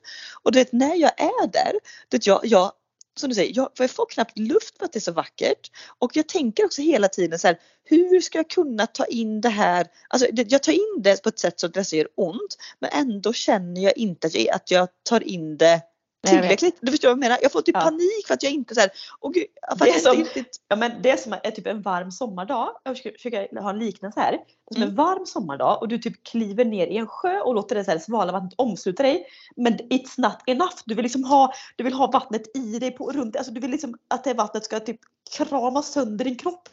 Och 0.42 0.52
du 0.52 0.58
vet 0.58 0.72
när 0.72 0.94
jag 0.94 1.20
är 1.20 1.46
där, 1.46 1.72
du 2.08 2.16
vet, 2.16 2.26
jag, 2.26 2.40
jag 2.44 2.72
som 3.20 3.28
du 3.28 3.34
säger, 3.34 3.52
jag, 3.56 3.70
för 3.76 3.84
jag 3.84 3.90
får 3.90 4.06
knappt 4.06 4.38
luft 4.38 4.78
för 4.78 4.84
att 4.84 4.92
det 4.92 4.98
är 4.98 5.00
så 5.00 5.12
vackert. 5.12 5.70
Och 5.98 6.16
jag 6.16 6.28
tänker 6.28 6.64
också 6.64 6.82
hela 6.82 7.08
tiden 7.08 7.38
så 7.38 7.46
här, 7.46 7.58
hur 7.84 8.20
ska 8.20 8.38
jag 8.38 8.50
kunna 8.50 8.86
ta 8.86 9.04
in 9.04 9.40
det 9.40 9.48
här? 9.48 9.86
Alltså 10.08 10.28
det, 10.32 10.52
jag 10.52 10.62
tar 10.62 10.72
in 10.72 11.02
det 11.02 11.22
på 11.22 11.28
ett 11.28 11.38
sätt 11.38 11.60
så 11.60 11.66
att 11.66 11.74
det 11.74 11.92
gör 11.92 12.08
ont. 12.16 12.56
Men 12.78 12.90
ändå 12.92 13.32
känner 13.32 13.80
jag 13.80 13.96
inte 13.96 14.26
att 14.26 14.34
jag, 14.34 14.54
att 14.54 14.70
jag 14.70 14.88
tar 15.02 15.22
in 15.22 15.56
det 15.56 15.82
tillräckligt. 16.26 16.76
Du 16.80 16.90
förstår 16.90 17.08
vad 17.08 17.12
jag 17.12 17.18
menar? 17.20 17.38
Jag 17.42 17.52
får 17.52 17.60
typ 17.62 17.74
Ja. 17.76 17.80
panik 17.80 18.26
för 18.26 18.34
att 18.34 18.42
jag 18.42 18.52
inte 18.52 18.74
så 18.74 18.80
här, 18.80 18.90
åh 19.20 19.32
gud, 19.32 19.44
för 19.78 19.84
Det 19.84 19.90
är 19.90 19.98
som- 19.98 20.18
inte 20.20 20.44
Ja 20.68 20.76
men 20.76 21.02
det 21.02 21.10
är 21.10 21.16
som 21.16 21.32
är 21.32 21.50
typ 21.50 21.66
en 21.66 21.82
varm 21.82 22.10
sommardag. 22.10 22.70
Jag 22.84 22.96
försöker, 22.96 23.60
ha 23.60 23.70
en 23.70 23.78
liknelse 23.78 24.20
här. 24.20 24.38
Som 24.72 24.76
Mm. 24.82 24.88
en 24.88 24.94
varm 24.94 25.26
sommardag 25.26 25.78
och 25.82 25.88
du 25.88 25.98
typ 25.98 26.24
kliver 26.24 26.64
ner 26.64 26.86
i 26.86 26.96
en 26.96 27.06
sjö 27.06 27.40
och 27.40 27.54
låter 27.54 27.74
det 27.74 27.84
så 27.84 27.90
här 27.90 27.98
svala 27.98 28.32
vattnet 28.32 28.52
omsluta 28.56 29.02
dig. 29.02 29.26
Men 29.56 29.72
it's 29.78 30.14
not 30.20 30.36
enough. 30.46 30.76
Du 30.84 30.94
vill 30.94 31.02
liksom 31.02 31.24
ha, 31.24 31.52
du 31.76 31.84
vill 31.84 31.92
ha 31.94 32.06
vattnet 32.10 32.56
i 32.56 32.78
dig 32.78 32.90
på, 32.90 33.12
runt. 33.12 33.36
Alltså 33.36 33.52
du 33.52 33.60
vill 33.60 33.70
liksom 33.70 33.98
att 34.08 34.24
det 34.24 34.34
vattnet 34.34 34.64
ska 34.64 34.80
typ 34.80 35.00
krama 35.36 35.82
sönder 35.82 36.24
din 36.24 36.38
kropp. 36.38 36.68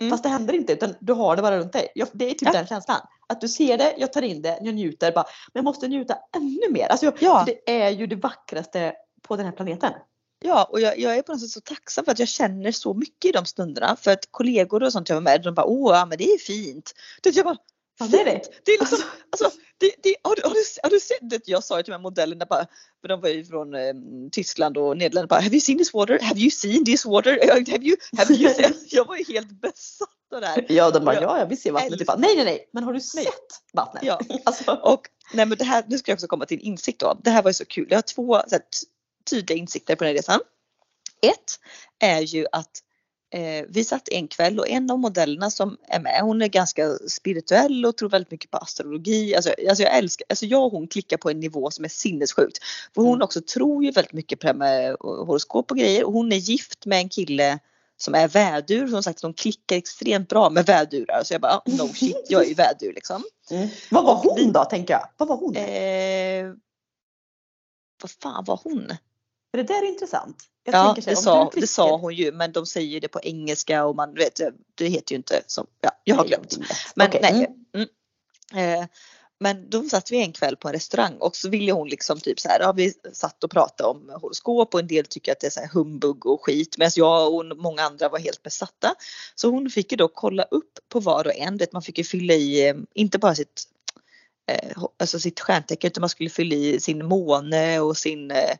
Mm. 0.00 0.10
Fast 0.10 0.22
det 0.22 0.28
händer 0.28 0.54
inte 0.54 0.72
utan 0.72 0.94
du 1.00 1.12
har 1.12 1.36
det 1.36 1.42
bara 1.42 1.58
runt 1.58 1.72
dig. 1.72 1.88
Jag, 1.94 2.08
det 2.12 2.24
är 2.24 2.30
typ 2.30 2.42
Ja. 2.42 2.52
den 2.52 2.66
känslan. 2.66 3.00
Att 3.26 3.40
du 3.40 3.48
ser 3.48 3.78
det, 3.78 3.94
jag 3.98 4.12
tar 4.12 4.22
in 4.22 4.42
det, 4.42 4.58
jag 4.62 4.74
njuter 4.74 5.12
bara. 5.12 5.24
Men 5.24 5.58
jag 5.60 5.64
måste 5.64 5.88
njuta 5.88 6.18
ännu 6.36 6.70
mer. 6.72 6.86
Alltså 6.86 7.06
jag, 7.06 7.14
Ja. 7.20 7.44
det 7.46 7.70
är 7.84 7.90
ju 7.90 8.06
det 8.06 8.16
vackraste 8.16 8.94
på 9.22 9.36
den 9.36 9.46
här 9.46 9.52
planeten. 9.52 9.92
ja 10.44 10.64
och 10.64 10.80
jag, 10.80 10.98
jag 10.98 11.16
är 11.16 11.22
på 11.22 11.32
något 11.32 11.40
sätt 11.40 11.50
så 11.50 11.60
tacksam 11.60 12.04
för 12.04 12.12
att 12.12 12.18
jag 12.18 12.28
känner 12.28 12.72
så 12.72 12.94
mycket 12.94 13.24
i 13.28 13.32
de 13.32 13.44
stunderna. 13.44 13.96
För 14.00 14.10
att 14.10 14.28
kollegor 14.30 14.82
och 14.82 14.92
sånt 14.92 15.08
jag 15.08 15.16
var 15.16 15.20
med, 15.20 15.42
de 15.42 15.54
bara, 15.54 15.66
åh 15.66 16.06
men 16.08 16.18
det 16.18 16.24
är 16.32 16.38
fint. 16.38 16.92
Det, 17.22 17.36
jag 17.36 17.44
bara, 17.44 17.56
Det 17.98 18.20
är 18.20 18.24
det. 18.24 18.42
Det 18.64 18.72
är 18.72 18.78
liksom, 18.80 18.98
alltså, 19.30 19.58
det, 19.78 19.94
det, 20.02 20.14
har, 20.22 20.36
du, 20.36 20.42
har, 20.44 20.54
du, 20.54 20.64
har 20.82 20.90
du 20.90 21.00
sett 21.00 21.30
det? 21.30 21.48
Jag 21.48 21.64
sa 21.64 21.76
till 21.76 21.84
de 21.84 21.92
här 21.92 22.02
modellerna 22.02 22.46
bara, 22.50 22.66
för 23.00 23.08
de 23.08 23.20
var 23.20 23.28
ju 23.28 23.44
från 23.44 23.74
eh, 23.74 23.94
Tyskland 24.32 24.78
och 24.78 24.96
Nederländerna 24.96 25.26
bara, 25.26 25.40
have 25.40 25.54
you 25.54 25.60
seen 25.60 25.78
this 25.78 25.94
water? 25.94 26.18
Have 26.22 26.40
you 26.40 26.50
seen 26.50 26.84
this 26.84 27.04
water? 27.06 27.30
Have 27.48 27.84
you, 27.84 27.96
have 28.16 28.34
you 28.34 28.54
seen? 28.54 28.74
Jag 28.90 29.06
var 29.06 29.16
ju 29.16 29.24
helt 29.24 29.50
besatt 29.50 30.08
av 30.34 30.40
det 30.40 30.46
här. 30.46 30.66
Ja, 30.68 30.90
de 30.90 31.04
bara, 31.04 31.14
Jag 31.14 31.22
ja, 31.22 31.38
jag 31.38 31.46
vill 31.46 31.60
se 31.60 31.70
vattnet. 31.70 31.98
Typ, 31.98 32.08
nej, 32.18 32.36
nej, 32.36 32.44
nej, 32.44 32.68
men 32.72 32.84
har 32.84 32.92
du 32.92 33.00
sett 33.00 33.62
vattnet? 33.72 34.02
Ja. 34.02 34.20
Alltså, 34.44 34.72
Och 34.72 35.00
nej 35.32 35.46
men 35.46 35.58
det 35.58 35.64
här, 35.64 35.84
nu 35.86 35.98
ska 35.98 36.10
jag 36.10 36.16
också 36.16 36.26
komma 36.26 36.46
till 36.46 36.58
en 36.58 36.64
insikt 36.64 37.00
då. 37.00 37.20
Det 37.24 37.30
här 37.30 37.42
var 37.42 37.50
ju 37.50 37.54
så 37.54 37.64
kul. 37.64 37.86
Jag 37.90 37.96
har 37.96 38.02
två 38.02 38.42
så 38.46 38.54
här, 38.54 38.62
tydliga 39.30 39.58
insikter 39.58 39.96
på 39.96 40.04
den 40.04 40.08
här 40.08 40.16
resan. 40.16 40.40
Ett 41.22 41.60
är 41.98 42.20
ju 42.20 42.46
att 42.52 42.70
eh, 43.36 43.64
vi 43.68 43.84
satt 43.84 44.08
en 44.08 44.28
kväll 44.28 44.58
och 44.58 44.68
en 44.68 44.90
av 44.90 44.98
modellerna 44.98 45.50
som 45.50 45.76
är 45.88 46.00
med 46.00 46.20
hon 46.22 46.42
är 46.42 46.46
ganska 46.48 46.98
spirituell 47.08 47.86
och 47.86 47.96
tror 47.96 48.08
väldigt 48.08 48.30
mycket 48.30 48.50
på 48.50 48.58
astrologi. 48.58 49.34
Alltså, 49.36 49.54
alltså 49.68 49.82
jag 49.82 49.96
älskar, 49.98 50.26
alltså 50.28 50.46
jag 50.46 50.64
och 50.64 50.72
hon 50.72 50.86
klickar 50.88 51.16
på 51.16 51.30
en 51.30 51.40
nivå 51.40 51.70
som 51.70 51.84
är 51.84 51.88
sinnessjukt. 51.88 52.58
För 52.94 53.02
hon 53.02 53.14
Mm. 53.14 53.22
också 53.24 53.40
tror 53.40 53.84
ju 53.84 53.90
väldigt 53.90 54.12
mycket 54.12 54.40
på 54.40 54.46
det 54.46 54.52
här 54.52 54.58
med 54.58 54.96
horoskop 55.00 55.70
och 55.70 55.76
grejer 55.78 56.04
och 56.04 56.12
hon 56.12 56.32
är 56.32 56.36
gift 56.36 56.86
med 56.86 56.98
en 56.98 57.08
kille 57.08 57.58
som 57.96 58.14
är 58.14 58.28
vädur. 58.28 58.88
Som 58.88 59.02
sagt 59.02 59.22
de 59.22 59.32
klickar 59.34 59.76
extremt 59.76 60.28
bra 60.28 60.50
med 60.50 60.66
vädurar. 60.66 61.22
Så 61.24 61.34
jag 61.34 61.40
bara 61.40 61.62
no 61.66 61.88
shit 61.94 62.26
jag 62.28 62.44
är 62.44 62.48
ju 62.48 62.54
vädur 62.54 62.92
liksom. 62.92 63.22
vad 63.90 64.04
var 64.04 64.14
hon 64.14 64.34
vi- 64.36 64.50
då, 64.50 64.64
tänker 64.64 64.94
jag? 64.94 65.08
Vad 65.16 65.28
var 65.28 65.36
hon? 65.36 65.56
Eh, 65.56 66.54
vad 68.02 68.10
fan 68.10 68.44
var 68.44 68.60
hon? 68.64 68.86
För 69.50 69.58
det 69.58 69.62
där 69.62 69.82
är 69.82 69.88
intressant. 69.88 70.36
Jag 70.66 70.74
ja, 70.74 70.94
tänker 70.94 71.02
så 71.02 71.08
det, 71.10 71.16
här, 71.16 71.44
sa, 71.44 71.50
det 71.54 71.66
sa 71.66 71.96
hon 71.96 72.14
ju 72.14 72.32
men 72.32 72.52
de 72.52 72.66
säger 72.66 73.00
det 73.00 73.08
på 73.08 73.20
engelska 73.22 73.84
och 73.84 73.96
man 73.96 74.14
vet, 74.14 74.40
det 74.74 74.88
heter 74.88 75.12
ju 75.12 75.16
inte 75.16 75.42
som, 75.46 75.66
ja, 75.80 75.90
jag 76.04 76.16
har 76.16 76.24
glömt. 76.24 76.58
Men 76.94 77.08
Okej, 77.08 77.20
nej. 77.22 77.46
mm. 77.74 77.88
Mm. 78.52 78.80
Eh, 78.80 78.88
men 79.38 79.70
då 79.70 79.82
satt 79.82 80.12
vi 80.12 80.22
en 80.22 80.32
kväll 80.32 80.56
på 80.56 80.68
en 80.68 80.74
restaurang 80.74 81.16
och 81.20 81.36
så 81.36 81.48
ville 81.48 81.72
hon 81.72 81.88
liksom 81.88 82.20
typ 82.20 82.40
så 82.40 82.48
här, 82.48 82.60
ja, 82.60 82.72
vi 82.72 82.92
satt 83.12 83.44
och 83.44 83.50
pratade 83.50 83.88
om 83.90 84.10
horoskop 84.20 84.74
och 84.74 84.80
en 84.80 84.86
del 84.86 85.06
tycker 85.06 85.32
att 85.32 85.40
det 85.40 85.46
är 85.46 85.50
så 85.50 85.60
här 85.60 85.68
humbug 85.68 86.26
och 86.26 86.44
skit 86.44 86.78
medan 86.78 86.92
jag 86.96 87.34
och 87.34 87.56
många 87.56 87.82
andra 87.82 88.08
var 88.08 88.18
helt 88.18 88.42
besatta. 88.42 88.94
Så 89.34 89.50
hon 89.50 89.70
fick 89.70 89.92
ju 89.92 89.96
då 89.96 90.08
kolla 90.08 90.42
upp 90.42 90.78
på 90.88 91.00
var 91.00 91.26
och 91.26 91.36
en, 91.36 91.58
man 91.72 91.82
fick 91.82 91.98
ju 91.98 92.04
fylla 92.04 92.34
i, 92.34 92.68
eh, 92.68 92.76
inte 92.94 93.18
bara 93.18 93.34
sitt 93.34 93.62
eh, 94.46 94.82
alltså 94.96 95.20
sitt 95.20 95.40
stjärntecken 95.40 95.88
utan 95.88 96.00
man 96.00 96.10
skulle 96.10 96.30
fylla 96.30 96.54
i 96.54 96.80
sin 96.80 97.06
måne 97.06 97.80
och 97.80 97.96
sin 97.96 98.30
eh, 98.30 98.56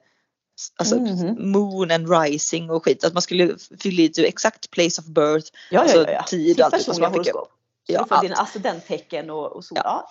alltså 0.76 0.96
Mhm. 0.96 1.50
moon 1.50 1.90
and 1.90 2.10
rising 2.10 2.70
och 2.70 2.84
skit. 2.84 3.04
Att 3.04 3.12
man 3.12 3.22
skulle 3.22 3.56
fylla 3.80 4.02
i 4.02 4.08
typ 4.08 4.26
exakt 4.28 4.70
place 4.70 5.00
of 5.00 5.06
birth. 5.06 5.50
Ja, 5.70 5.80
alltså 5.80 5.96
ja, 6.02 6.10
ja. 6.10 6.22
tid 6.22 6.46
Sitt 6.48 6.58
och 6.58 6.64
allt 6.64 6.82
som 6.82 6.92
personliga 6.92 7.10
man 7.10 7.18
fick 7.24 7.28
upp. 7.28 7.34
horoskop. 7.34 7.52
Ja, 7.86 8.06
allt. 8.10 8.22
dina 8.22 8.34
ascendenttecken 8.36 9.30
och, 9.30 9.52
och 9.52 9.64
så. 9.64 9.74
Ja. 9.76 10.10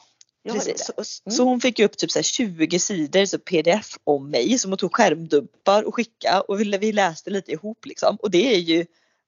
Precis. 0.51 0.85
Så, 0.85 0.93
Mm. 1.25 1.35
så 1.37 1.43
hon 1.43 1.61
fick 1.61 1.79
ju 1.79 1.85
upp 1.85 1.97
typ 1.97 2.11
så 2.11 2.19
här 2.19 2.23
20 2.23 2.79
sidor 2.79 3.25
så 3.25 3.39
pdf 3.39 3.97
om 4.03 4.29
mig 4.29 4.59
som 4.59 4.71
hon 4.71 4.77
tog 4.77 4.95
skärmdumpar 4.95 5.83
och 5.83 5.95
skickade 5.95 6.39
och 6.39 6.59
vi, 6.61 6.77
vi 6.77 6.91
läste 6.91 7.29
lite 7.29 7.51
ihop 7.51 7.85
liksom. 7.85 8.15
Och 8.21 8.31
det 8.31 8.53
är 8.55 8.59
ju 8.59 8.85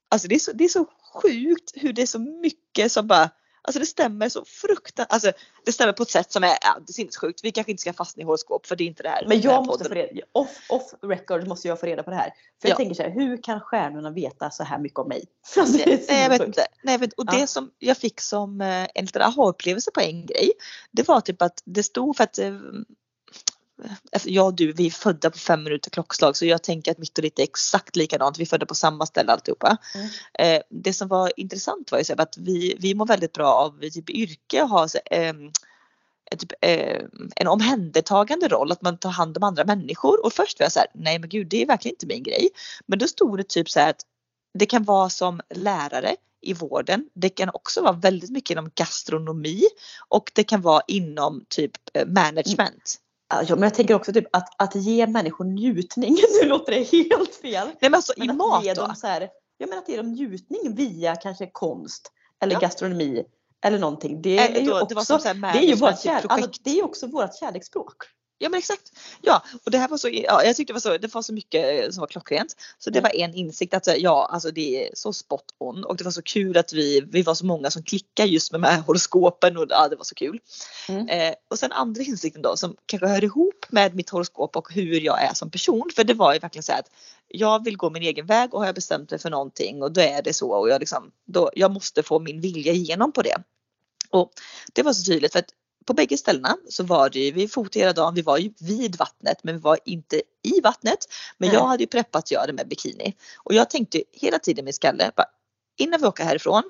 alltså 0.10 0.28
det 0.28 0.36
är, 0.36 0.40
så, 0.40 0.52
det 0.52 0.64
är 0.64 0.68
så 0.70 0.86
sjukt 1.14 1.72
hur 1.76 1.94
det 1.94 2.02
är 2.02 2.06
så 2.06 2.20
mycket 2.20 2.92
som 2.92 3.08
bara 3.08 3.30
Alltså 3.68 3.80
det 3.80 3.86
stämmer 3.86 4.30
så 4.30 4.46
fruktansvärt, 4.46 5.14
alltså 5.14 5.32
det 5.66 5.72
stämmer 5.72 5.94
på 5.94 6.04
ett 6.04 6.10
sätt 6.10 6.32
som 6.32 6.44
är 6.44 6.58
ja, 6.62 6.80
sinnessjukt. 6.88 7.40
Vi 7.44 7.52
kanske 7.52 7.72
inte 7.72 7.82
ska 7.82 7.94
fastna 7.94 8.22
i 8.22 8.26
horoskop 8.26 8.66
för 8.66 8.76
det 8.76 8.84
är 8.84 8.86
inte 8.86 9.04
det 9.04 9.10
här. 9.10 9.26
Men 9.28 9.42
den 9.42 9.50
här 9.50 9.58
jag 9.58 9.66
måste 9.66 9.84
få 9.84 9.94
reda, 9.94 10.22
off, 10.32 10.58
off 10.70 10.94
record 11.04 11.48
måste 11.48 11.68
jag 11.68 11.80
få 11.80 11.86
reda 11.86 12.04
på 12.04 12.10
det 12.10 12.16
här. 12.16 12.34
För 12.62 12.68
Ja. 12.68 12.70
jag 12.70 12.78
tänker 12.78 12.96
så 12.96 13.04
här, 13.04 13.10
hur 13.10 13.44
kan 13.44 13.60
stjärnorna 13.60 14.12
veta 14.12 14.50
så 14.50 14.64
här 14.64 14.80
mycket 14.80 15.00
om 15.00 15.08
mig? 15.08 15.26
Alltså, 15.58 15.78
Nej, 15.86 16.06
jag 16.22 16.30
vet 16.30 16.42
inte. 16.42 16.68
Nej, 16.84 16.94
jag 16.94 17.00
vet, 17.00 17.14
och 17.14 17.24
Ja. 17.28 17.40
det 17.40 17.48
som 17.48 17.72
jag 17.80 17.98
fick 17.98 18.22
som 18.22 18.62
eh, 18.62 18.88
en 18.96 19.06
liten 19.06 19.22
aha-upplevelse 19.22 19.92
på 19.92 20.02
en 20.02 20.26
grej. 20.26 20.52
Det 20.92 21.08
var 21.08 21.22
typ 21.22 21.42
att 21.42 21.62
det 21.66 21.84
stod 21.84 22.18
för 22.18 22.24
att 22.24 22.40
eh, 23.84 23.92
efter- 24.12 24.30
jag 24.30 24.46
och 24.46 24.56
du 24.56 24.72
vi 24.72 24.86
är 24.86 24.92
födda 24.92 25.30
på 25.30 25.38
fem 25.38 25.64
minuter 25.64 25.90
klockslag 25.90 26.38
så 26.38 26.46
jag 26.46 26.64
tänker 26.64 26.92
att 26.92 26.98
mitt 26.98 27.18
och 27.18 27.22
ditt 27.22 27.40
är 27.40 27.44
exakt 27.44 27.96
likadant. 27.96 28.40
Vi 28.40 28.44
är 28.44 28.48
födda 28.48 28.66
på 28.66 28.76
samma 28.76 29.06
ställe 29.06 29.32
alltihopa. 29.32 29.78
Mm. 29.96 30.08
Eh, 30.40 30.62
det 30.70 30.94
som 30.94 31.08
var 31.08 31.32
intressant 31.38 31.92
var 31.92 31.98
ju 32.00 32.04
så 32.04 32.14
att 32.18 32.38
vi, 32.38 32.78
vi 32.80 32.96
mår 32.96 33.06
väldigt 33.06 33.34
bra 33.34 33.54
av 33.54 33.90
typ 33.90 34.10
yrke 34.10 34.62
och 34.64 34.70
ha 34.70 34.88
så, 34.88 35.00
en 35.06 35.52
typ, 36.38 36.52
eh, 36.62 37.02
en 37.36 37.48
omhändertagande 37.48 38.48
roll, 38.48 38.72
att 38.72 38.82
man 38.82 38.98
tar 38.98 39.10
hand 39.10 39.38
om 39.38 39.44
andra 39.44 39.66
människor. 39.66 40.26
Och 40.26 40.34
först 40.34 40.60
var 40.60 40.66
jag 40.66 40.72
så 40.72 40.80
här, 40.80 40.88
nej 40.94 41.20
men 41.20 41.30
gud 41.30 41.48
det 41.48 41.62
är 41.62 41.66
verkligen 41.66 41.94
inte 41.94 42.06
min 42.06 42.24
grej. 42.24 42.50
Men 42.86 43.00
då 43.00 43.08
stod 43.08 43.38
det 43.38 43.50
typ 43.50 43.70
så 43.70 43.80
här 43.80 43.90
att 43.90 44.02
det 44.54 44.66
kan 44.66 44.84
vara 44.84 45.10
som 45.10 45.42
lärare 45.56 46.16
i 46.42 46.54
vården. 46.54 47.10
Det 47.14 47.30
kan 47.30 47.50
också 47.54 47.82
vara 47.82 47.94
väldigt 47.94 48.30
mycket 48.30 48.50
inom 48.50 48.72
gastronomi 48.76 49.64
och 50.08 50.32
det 50.34 50.44
kan 50.44 50.62
vara 50.62 50.82
inom 50.88 51.46
typ 51.50 51.72
eh, 51.94 52.08
management. 52.08 53.00
Ja, 53.30 53.56
men 53.56 53.64
jag 53.64 53.74
tänker 53.74 53.94
också 53.94 54.14
typ 54.14 54.36
att, 54.36 54.50
att 54.58 54.76
ge 54.76 55.08
människor 55.08 55.46
njutning. 55.46 56.18
Nu 56.42 56.50
låter 56.50 56.72
det 56.72 56.84
helt 56.84 57.36
fel. 57.36 57.68
Nej 57.68 57.76
men 57.82 57.94
alltså 57.96 58.14
Men 58.18 58.30
i 58.30 58.34
mat 58.34 58.66
ge 58.66 58.74
då. 58.74 58.94
så 58.96 59.08
här, 59.08 59.30
jag 59.58 59.70
menar 59.70 59.82
att 59.82 59.90
ge 59.90 59.98
dem 59.98 60.12
njutning 60.12 60.76
via 60.76 61.16
kanske 61.16 61.50
konst 61.52 62.12
eller 62.42 62.54
Ja. 62.54 62.60
gastronomi 62.60 63.24
eller 63.66 63.80
någonting. 63.80 64.22
Ju 64.22 64.40
också, 65.04 65.28
är 65.60 65.62
ju 65.62 65.76
vårt 65.76 65.90
alltså, 65.90 66.52
det 66.64 66.70
är 66.70 66.76
ju 66.76 66.84
också 66.84 67.08
vårt 67.08 67.36
kärleksspråk. 67.40 67.94
Ja 68.40 68.50
men 68.50 68.58
exakt. 68.58 68.92
Ja 69.22 69.44
och 69.66 69.72
det 69.72 69.78
här 69.78 69.88
var 69.88 69.98
så, 69.98 70.10
ja, 70.10 70.44
jag 70.44 70.56
tyckte 70.56 70.74
det 70.74 70.76
var 70.76 70.80
så, 70.82 70.98
det 70.98 71.14
var 71.14 71.22
så 71.22 71.34
mycket 71.34 71.86
eh, 71.86 71.90
som 71.92 72.02
var 72.02 72.08
klockrent. 72.08 72.56
Så 72.80 72.90
det 72.90 73.00
Mm. 73.00 73.10
var 73.12 73.24
en 73.24 73.34
insikt 73.34 73.74
att 73.74 73.88
eh, 73.88 73.96
ja 73.96 74.30
alltså 74.32 74.52
det 74.52 74.88
är 74.88 74.90
så 74.94 75.14
spot 75.14 75.44
on 75.58 75.84
och 75.84 75.96
det 75.98 76.04
var 76.04 76.12
så 76.12 76.22
kul 76.22 76.58
att 76.58 76.74
vi, 76.74 77.02
vi 77.02 77.22
var 77.22 77.36
så 77.36 77.46
många 77.46 77.72
som 77.72 77.84
klickade 77.84 78.30
just 78.30 78.52
med 78.52 78.62
de 78.62 78.68
här 78.68 78.82
horoskopen 78.82 79.58
och 79.58 79.66
ja, 79.70 79.88
det 79.88 79.96
var 79.96 80.04
så 80.04 80.16
kul. 80.16 80.40
Mm. 80.90 81.08
Eh, 81.10 81.34
och 81.50 81.60
sen 81.60 81.72
andra 81.72 82.04
insikten 82.04 82.42
då 82.42 82.58
som 82.58 82.76
kanske 82.86 83.08
hör 83.08 83.24
ihop 83.24 83.66
med 83.70 83.96
mitt 83.96 84.10
horoskop 84.10 84.56
och 84.56 84.74
hur 84.74 85.02
jag 85.02 85.24
är 85.24 85.34
som 85.34 85.52
person. 85.52 85.90
För 85.96 86.04
det 86.04 86.14
var 86.14 86.34
ju 86.34 86.40
verkligen 86.40 86.64
så 86.64 86.74
att 86.74 86.92
jag 87.28 87.64
vill 87.64 87.78
gå 87.78 87.90
min 87.90 88.04
egen 88.04 88.26
väg 88.26 88.54
och 88.54 88.60
har 88.60 88.66
jag 88.66 88.76
bestämt 88.76 89.12
mig 89.12 89.20
för 89.20 89.30
någonting 89.30 89.82
och 89.84 89.92
då 89.92 90.02
är 90.02 90.22
det 90.22 90.34
så 90.34 90.52
och 90.52 90.70
jag 90.70 90.80
liksom, 90.80 91.12
då, 91.26 91.52
jag 91.56 91.72
måste 91.72 92.04
få 92.04 92.20
min 92.20 92.42
vilja 92.42 92.74
igenom 92.74 93.12
på 93.12 93.22
det. 93.22 93.36
Och 94.10 94.32
det 94.74 94.84
var 94.84 94.94
så 94.94 95.12
tydligt 95.12 95.32
för 95.32 95.40
att 95.40 95.50
på 95.88 95.94
bägge 95.94 96.18
ställena 96.18 96.58
så 96.70 96.84
var 96.84 97.10
det 97.10 97.20
ju, 97.20 97.32
vi 97.32 97.48
fotade 97.48 97.80
hela 97.80 97.94
dagen, 97.94 98.16
vi 98.16 98.22
var 98.22 98.38
ju 98.38 98.54
vid 98.60 98.96
vattnet 98.96 99.44
men 99.44 99.56
vi 99.56 99.62
var 99.62 99.80
inte 99.86 100.22
i 100.44 100.62
vattnet. 100.62 101.00
Men 101.38 101.50
jag 101.50 101.66
hade 101.66 101.84
ju 101.84 101.88
preppat 101.88 102.24
att 102.24 102.32
göra 102.32 102.46
det 102.46 102.54
med 102.54 102.68
bikini. 102.68 103.16
Och 103.38 103.54
jag 103.54 103.70
tänkte 103.70 104.04
hela 104.14 104.40
tiden 104.40 104.64
i 104.64 104.66
min 104.66 104.74
skalle, 104.74 105.12
bara, 105.16 105.28
innan 105.78 106.02
vi 106.02 106.08
åker 106.08 106.24
härifrån, 106.24 106.64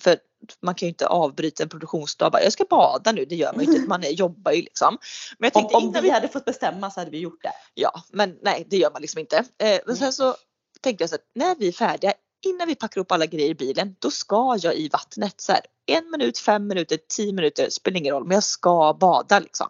för 0.00 0.18
man 0.62 0.74
kan 0.74 0.86
ju 0.86 0.90
inte 0.90 1.06
avbryta 1.06 1.62
en 1.62 1.68
produktionsdag, 1.68 2.30
bara, 2.30 2.42
jag 2.42 2.52
ska 2.52 2.64
bada 2.64 3.12
nu, 3.12 3.24
det 3.24 3.36
gör 3.36 3.52
man 3.52 3.64
ju 3.64 3.72
inte, 3.72 3.88
man 3.88 4.04
är, 4.04 4.10
jobbar 4.10 4.52
ju 4.52 4.62
liksom. 4.62 4.98
Men 5.38 5.50
jag 5.52 5.56
Om, 5.56 5.62
tänkte 5.62 5.76
om 5.76 5.82
innan 5.82 6.02
vi 6.02 6.08
vi 6.08 6.14
hade 6.14 6.28
fått 6.28 6.44
bestämma 6.44 6.90
så 6.90 7.00
hade 7.00 7.10
vi 7.10 7.18
gjort 7.18 7.42
det. 7.42 7.52
Ja, 7.74 8.02
men 8.12 8.38
nej 8.42 8.66
det 8.70 8.76
gör 8.76 8.90
man 8.90 9.02
liksom 9.02 9.20
inte. 9.20 9.44
Eh, 9.58 9.80
men 9.86 9.96
sen 9.96 10.12
så 10.12 10.36
tänkte 10.80 11.02
jag 11.02 11.10
så 11.10 11.14
att 11.14 11.30
när 11.34 11.54
vi 11.54 11.68
är 11.68 11.72
färdiga, 11.72 12.12
innan 12.46 12.68
vi 12.68 12.74
packar 12.74 13.00
upp 13.00 13.12
alla 13.12 13.26
grejer 13.26 13.50
i 13.50 13.54
bilen, 13.54 13.96
då 13.98 14.10
ska 14.10 14.58
jag 14.62 14.74
i 14.74 14.88
vattnet. 14.88 15.40
Så 15.40 15.52
här, 15.52 15.60
en 15.86 16.10
minut, 16.10 16.38
fem 16.38 16.66
minuter, 16.66 16.98
tio 17.08 17.32
minuter, 17.32 17.70
spelar 17.70 17.98
ingen 17.98 18.14
roll, 18.14 18.24
men 18.24 18.34
jag 18.34 18.44
ska 18.44 18.96
bada 19.00 19.38
liksom. 19.38 19.68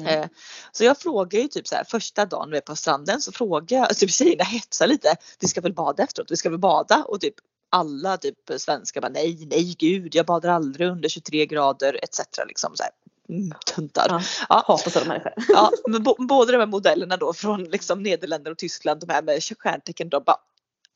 Mm. 0.00 0.20
Eh, 0.20 0.28
så 0.72 0.84
jag 0.84 0.98
frågar 0.98 1.40
ju 1.40 1.48
typ 1.48 1.68
så 1.68 1.76
här 1.76 1.84
första 1.84 2.26
dagen 2.26 2.50
vi 2.50 2.56
är 2.56 2.60
på 2.60 2.76
stranden 2.76 3.20
så 3.20 3.32
frågar 3.32 3.78
jag, 3.78 3.96
typ 3.96 4.10
tjejerna 4.10 4.44
hetsar 4.44 4.86
lite, 4.86 5.16
vi 5.40 5.48
ska 5.48 5.60
väl 5.60 5.74
bada 5.74 6.02
efteråt, 6.02 6.30
vi 6.30 6.36
ska 6.36 6.50
väl 6.50 6.58
bada 6.58 7.04
och 7.08 7.20
typ 7.20 7.34
alla 7.70 8.16
typ 8.16 8.38
svenskar 8.56 9.00
bara 9.00 9.12
nej, 9.12 9.46
nej 9.50 9.74
gud, 9.78 10.14
jag 10.14 10.26
badar 10.26 10.50
aldrig 10.50 10.88
under 10.88 11.08
23 11.08 11.46
grader 11.46 12.00
etc. 12.02 12.20
Liksom 12.48 12.76
så 12.76 12.82
här. 12.82 12.92
Mm, 13.28 13.52
tuntar. 13.74 14.06
Ja. 14.08 14.20
Ja. 14.48 14.64
Hatar 14.66 14.90
sådana 14.90 15.08
människor. 15.08 15.32
Ja, 15.48 15.70
men 15.88 16.02
bo, 16.02 16.14
båda 16.18 16.52
de 16.52 16.58
här 16.58 16.66
modellerna 16.66 17.16
då 17.16 17.32
från 17.32 17.64
liksom 17.64 18.02
Nederländerna 18.02 18.52
och 18.52 18.58
Tyskland, 18.58 19.00
de 19.00 19.12
här 19.12 19.22
med 19.22 19.42
stjärntecken, 19.58 20.08
de 20.08 20.22
bara 20.24 20.36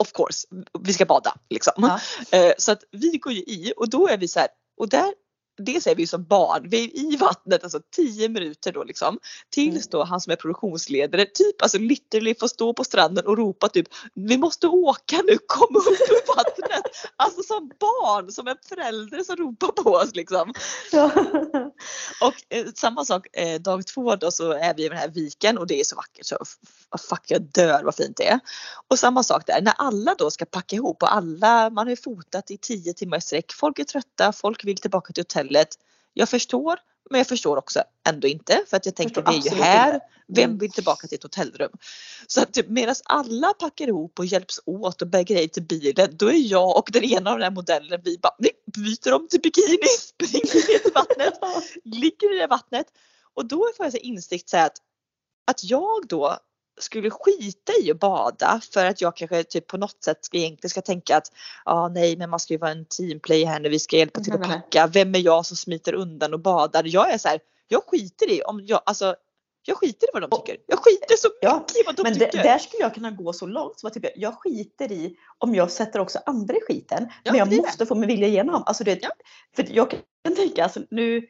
of 0.03 0.13
course, 0.13 0.47
vi 0.81 0.93
ska 0.93 1.05
bada 1.05 1.35
liksom. 1.51 1.73
Ja. 1.77 2.01
Eh, 2.39 2.53
så 2.59 2.73
att 2.73 2.85
vi 2.91 3.19
går 3.19 3.33
ju 3.33 3.41
i 3.41 3.73
och 3.77 3.91
då 3.91 4.09
är 4.09 4.19
vi 4.19 4.29
så 4.29 4.41
här 4.41 4.49
och 4.77 4.89
där 4.89 5.15
dels 5.59 5.87
är 5.87 5.95
vi 5.95 6.07
som 6.07 6.25
barn, 6.25 6.69
vi 6.69 6.85
är 6.85 6.99
i 7.13 7.17
vattnet 7.17 7.63
alltså 7.63 7.81
10 7.97 8.29
minuter 8.29 8.73
då 8.73 8.85
liksom. 8.85 9.19
Tills 9.51 9.87
Mm. 9.87 9.89
då 9.91 10.05
han 10.05 10.21
som 10.21 10.33
är 10.33 10.37
produktionsledare 10.37 11.25
typ 11.25 11.63
alltså 11.63 11.79
literally 11.79 12.35
får 12.35 12.49
stå 12.49 12.75
på 12.75 12.85
stranden 12.85 13.27
och 13.27 13.39
ropa 13.39 13.69
typ 13.69 13.87
vi 14.15 14.39
måste 14.39 14.67
åka 14.67 15.17
nu, 15.17 15.39
kom 15.47 15.77
upp 15.77 15.87
ur 15.87 16.37
vattnet. 16.37 16.83
Alltså 17.17 17.43
som 17.43 17.71
barn, 17.81 18.33
som 18.33 18.49
en 18.49 18.57
förälder 18.69 19.25
som 19.25 19.37
ropar 19.37 19.83
på 19.83 19.91
oss 19.91 20.15
liksom. 20.15 20.55
Ja. 20.93 21.11
Och 22.21 22.35
eh, 22.57 22.67
samma 22.75 23.05
sak 23.05 23.27
eh, 23.33 23.61
dag 23.61 23.87
två 23.87 24.17
då 24.17 24.31
så 24.31 24.53
är 24.53 24.75
vi 24.75 24.85
i 24.85 24.89
den 24.89 24.99
här 24.99 25.09
viken 25.09 25.59
och 25.59 25.67
det 25.67 25.81
är 25.81 25.85
så 25.85 25.97
vackert 25.97 26.27
så 26.27 26.37
fuck 27.09 27.23
jag 27.27 27.43
dör 27.43 27.83
vad 27.85 27.95
fint 27.95 28.17
det 28.17 28.29
är. 28.29 28.41
Och 28.89 28.99
samma 28.99 29.23
sak 29.23 29.47
där 29.47 29.61
när 29.63 29.75
alla 29.79 30.15
då 30.19 30.31
ska 30.31 30.45
packa 30.45 30.77
ihop 30.77 31.03
och 31.03 31.15
alla, 31.15 31.71
man 31.71 31.87
har 31.87 31.91
ju 31.91 31.97
fotat 31.97 32.51
i 32.51 32.59
10 32.59 32.95
timmar 32.95 33.19
i 33.19 33.21
sträck. 33.21 33.53
Folk 33.53 33.79
är 33.79 33.85
trötta, 33.85 34.33
folk 34.33 34.65
vill 34.65 34.77
tillbaka 34.77 35.13
till 35.13 35.21
hotellet. 35.21 35.42
Jag 36.13 36.29
förstår 36.29 36.79
men 37.11 37.19
jag 37.19 37.27
förstår 37.27 37.57
också 37.57 37.83
ändå 38.09 38.29
inte 38.29 38.65
för 38.67 38.77
att 38.77 38.87
jag 38.87 38.95
tänker 38.95 39.15
Förstår 39.15 39.33
vi 39.33 39.49
är 39.49 39.55
ju 39.55 39.63
här. 39.63 40.01
Vem 40.29 40.59
vill 40.59 40.71
tillbaka 40.71 41.07
till 41.07 41.17
ett 41.17 41.23
hotellrum? 41.23 41.71
Så 42.27 42.43
att 42.43 42.53
typ, 42.53 42.69
medan 42.69 42.95
alla 43.05 43.55
packar 43.55 43.89
ihop 43.89 44.19
och 44.19 44.27
hjälps 44.27 44.61
åt 44.67 45.03
och 45.03 45.09
bär 45.09 45.23
grejer 45.23 45.49
till 45.49 45.63
bilen 45.63 46.17
då 46.17 46.29
är 46.29 46.51
jag 46.53 46.77
och 46.77 46.89
den 46.93 47.05
ena 47.05 47.31
av 47.31 47.39
den 47.39 47.45
här 47.45 47.51
modellen 47.51 48.01
vi 48.05 48.19
bara 48.19 48.35
nej, 48.39 48.51
byter 48.67 49.13
om 49.13 49.29
till 49.29 49.41
bikini, 49.41 49.87
springer 49.99 50.73
ner 50.73 50.79
till 50.79 50.93
vattnet. 50.95 51.35
Ligger 51.85 52.37
i 52.37 52.39
det 52.39 52.47
vattnet. 52.47 52.87
Och 53.35 53.47
då 53.47 53.69
får 53.77 53.87
jag 53.87 53.93
så 53.93 53.99
insikt 53.99 54.49
så 54.49 54.57
att, 54.57 54.77
att 55.47 55.65
jag 55.65 56.09
då 56.09 56.39
skulle 56.83 57.11
skita 57.11 57.73
i 57.83 57.91
att 57.91 58.01
bada 58.01 58.61
för 58.73 58.87
att 58.87 59.01
jag 59.01 59.17
kanske 59.17 59.45
typ 59.45 59.67
på 59.67 59.77
något 59.77 60.05
sätt 60.05 60.25
ska, 60.25 60.37
egentligen 60.37 60.71
ska 60.71 60.81
tänka 60.81 61.17
att 61.17 61.33
ja 61.65 61.73
ah, 61.73 61.89
nej 61.89 62.17
men 62.17 62.31
man 62.31 62.41
ska 62.41 62.55
ju 62.55 62.59
vara 62.59 62.71
en 62.71 62.85
teamplay 62.85 63.45
här 63.45 63.61
när 63.61 63.71
vi 63.71 63.79
ska 63.79 63.97
hjälpa 63.97 64.21
till 64.21 64.33
att 64.33 64.43
packa. 64.43 64.87
Vem 64.87 65.15
är 65.15 65.19
jag 65.19 65.47
som 65.47 65.57
smiter 65.57 65.95
undan 65.95 66.35
och 66.35 66.41
badar? 66.41 66.85
Jag 66.87 67.11
är 67.13 67.19
så 67.19 67.29
här, 67.29 67.41
jag 67.69 67.83
skiter 67.87 68.31
i 68.31 68.43
om 68.43 68.61
jag 68.67 68.81
alltså 68.87 69.15
jag 69.65 69.77
skiter 69.77 70.07
i 70.07 70.11
vad 70.13 70.23
de 70.23 70.31
tycker. 70.31 70.57
Jag 70.67 70.79
skiter 70.79 71.17
så 71.17 71.29
Ja, 71.41 71.59
mycket 71.59 71.77
i 71.77 71.83
vad 71.87 71.97
de 71.97 72.03
Men 72.03 72.19
det, 72.19 72.25
tycker. 72.27 72.45
där 72.45 72.59
skulle 72.59 72.83
jag 72.83 72.95
kunna 72.95 73.11
gå 73.11 73.33
så 73.33 73.47
långt 73.47 73.81
som 73.81 73.87
att 73.87 73.95
typ, 73.95 74.05
jag 74.17 74.35
skiter 74.35 74.93
i 74.93 75.17
om 75.39 75.55
jag 75.55 75.71
sätter 75.71 76.01
också 76.01 76.19
andra 76.27 76.55
i 76.57 76.61
skiten. 76.61 77.09
Ja, 77.25 77.33
men 77.33 77.39
jag 77.39 77.51
det 77.51 77.57
måste 77.57 77.87
få 77.87 77.95
min 77.95 78.09
vilja 78.09 78.29
igenom. 78.29 78.63
Alltså 78.67 78.85
det, 78.85 78.99
Ja. 79.03 79.11
För 79.57 79.67
jag 79.71 79.91
kan 79.91 80.35
tänka, 80.37 80.65
alltså 80.65 80.81
nu, 80.91 81.23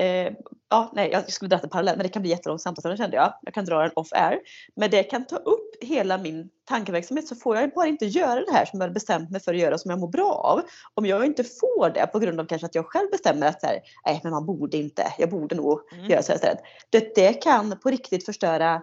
eh, 0.00 0.32
ja, 0.70 0.90
nej, 0.94 1.10
jag 1.12 1.32
skulle 1.32 1.48
dra 1.48 1.58
en 1.62 1.68
parallell 1.68 1.96
men 1.96 2.02
det 2.02 2.08
kan 2.08 2.22
bli 2.22 2.30
jättelångt 2.30 2.62
samtal 2.62 2.96
kände 2.96 3.16
jag. 3.16 3.34
Jag 3.42 3.54
kan 3.54 3.64
dra 3.64 3.82
den 3.82 3.90
off 3.96 4.12
air. 4.12 4.38
Men 4.76 4.90
det 4.90 5.02
kan 5.02 5.26
ta 5.26 5.36
upp 5.36 5.70
hela 5.80 6.18
min 6.18 6.50
tankeverksamhet 6.68 7.28
så 7.28 7.34
får 7.34 7.56
jag 7.56 7.70
bara 7.70 7.86
inte 7.86 8.06
göra 8.06 8.40
det 8.40 8.52
här 8.52 8.64
som 8.64 8.80
jag 8.80 8.92
bestämt 8.92 9.30
mig 9.30 9.40
för 9.40 9.54
att 9.54 9.60
göra 9.60 9.78
som 9.78 9.90
jag 9.90 10.00
mår 10.00 10.08
bra 10.08 10.32
av. 10.32 10.62
Om 10.94 11.06
jag 11.06 11.24
inte 11.26 11.44
får 11.44 11.90
det 11.90 12.06
på 12.06 12.18
grund 12.18 12.40
av 12.40 12.44
kanske 12.44 12.66
att 12.66 12.74
jag 12.74 12.86
själv 12.86 13.10
bestämmer 13.10 13.46
att 13.46 13.60
så 13.60 13.66
här, 13.66 13.80
nej 14.06 14.20
men 14.22 14.32
man 14.32 14.46
borde 14.46 14.76
inte, 14.76 15.06
jag 15.18 15.30
borde 15.30 15.54
nog 15.54 15.80
Mm. 15.92 16.10
göra 16.10 16.22
så 16.22 16.32
här 16.32 16.36
istället. 16.36 16.60
Det, 16.90 17.14
det 17.14 17.32
kan 17.32 17.78
på 17.78 17.90
riktigt 17.90 18.26
förstöra 18.26 18.82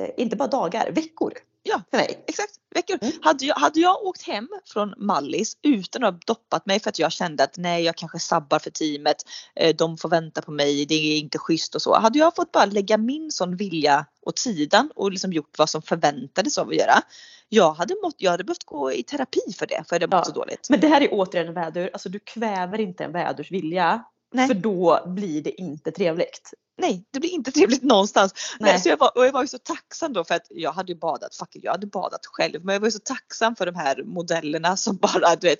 eh, 0.00 0.08
inte 0.16 0.36
bara 0.36 0.48
dagar, 0.48 0.90
veckor. 0.92 1.32
Ja. 1.66 1.82
För 1.90 1.98
mig. 1.98 2.24
Exakt, 2.26 2.52
veckor. 2.74 2.98
Mm. 3.02 3.12
Hade, 3.22 3.44
jag, 3.44 3.54
hade 3.54 3.80
jag 3.80 4.02
åkt 4.02 4.22
hem 4.22 4.48
från 4.64 4.94
Mallis 4.96 5.56
utan 5.62 6.04
att 6.04 6.14
ha 6.14 6.20
doppat 6.26 6.66
mig 6.66 6.80
för 6.80 6.88
att 6.88 6.98
jag 6.98 7.12
kände 7.12 7.44
att 7.44 7.56
nej 7.56 7.84
jag 7.84 7.96
kanske 7.96 8.18
sabbar 8.18 8.58
för 8.58 8.70
teamet, 8.70 9.16
eh, 9.54 9.76
de 9.76 9.96
får 9.96 10.08
vänta 10.08 10.42
på 10.42 10.50
mig, 10.50 10.86
det 10.86 10.94
är 10.94 11.18
inte 11.18 11.38
schysst 11.38 11.74
och 11.74 11.82
så. 11.82 11.94
Hade 11.94 12.18
jag 12.18 12.34
fått 12.36 12.52
bara 12.52 12.64
lägga 12.64 12.98
min 12.98 13.30
sån 13.30 13.56
vilja 13.56 14.06
åt 14.22 14.38
sidan 14.38 14.90
och 14.94 15.12
liksom 15.12 15.32
gjort 15.32 15.58
vad 15.58 15.70
som 15.70 15.82
förväntades 15.82 16.58
av 16.58 16.68
att 16.68 16.74
göra. 16.74 17.02
Jag 17.48 17.72
hade, 17.72 17.94
mått, 18.02 18.14
jag 18.18 18.30
hade 18.30 18.44
behövt 18.44 18.64
gå 18.64 18.92
i 18.92 19.02
terapi 19.02 19.52
för 19.58 19.66
det 19.66 19.84
för 19.88 19.96
jag 19.96 20.00
hade 20.00 20.16
mått 20.16 20.26
Ja. 20.26 20.32
så 20.32 20.40
dåligt. 20.40 20.66
Men 20.70 20.80
det 20.80 20.88
här 20.88 21.00
är 21.00 21.08
återigen 21.12 21.48
en 21.48 21.54
vädur, 21.54 21.90
alltså 21.92 22.08
du 22.08 22.18
kväver 22.18 22.80
inte 22.80 23.04
en 23.04 23.12
vädurs 23.12 23.50
vilja. 23.50 24.04
Nej. 24.32 24.48
För 24.48 24.54
då 24.54 25.04
blir 25.06 25.42
det 25.42 25.60
inte 25.60 25.90
trevligt. 25.90 26.54
Nej, 26.76 27.04
det 27.10 27.20
blir 27.20 27.30
inte 27.30 27.52
trevligt 27.52 27.82
någonstans. 27.82 28.56
Nej. 28.60 28.72
Nej. 28.72 28.80
så 28.80 28.88
jag, 28.88 28.96
var, 28.96 29.18
och 29.18 29.26
jag 29.26 29.32
var 29.32 29.42
ju 29.42 29.48
så 29.48 29.58
tacksam 29.58 30.12
då 30.12 30.24
för 30.24 30.34
att 30.34 30.46
jag 30.50 30.72
hade 30.72 30.92
ju 30.92 30.98
badat, 30.98 31.34
fuck 31.34 31.48
jag 31.52 31.72
hade 31.72 31.86
badat 31.86 32.20
själv. 32.26 32.64
Men 32.64 32.72
jag 32.72 32.80
var 32.80 32.86
ju 32.86 32.92
så 32.92 32.98
tacksam 32.98 33.56
för 33.56 33.66
de 33.66 33.74
här 33.74 34.02
modellerna 34.04 34.76
som 34.76 34.96
bara 34.96 35.36
du 35.36 35.46
vet. 35.48 35.58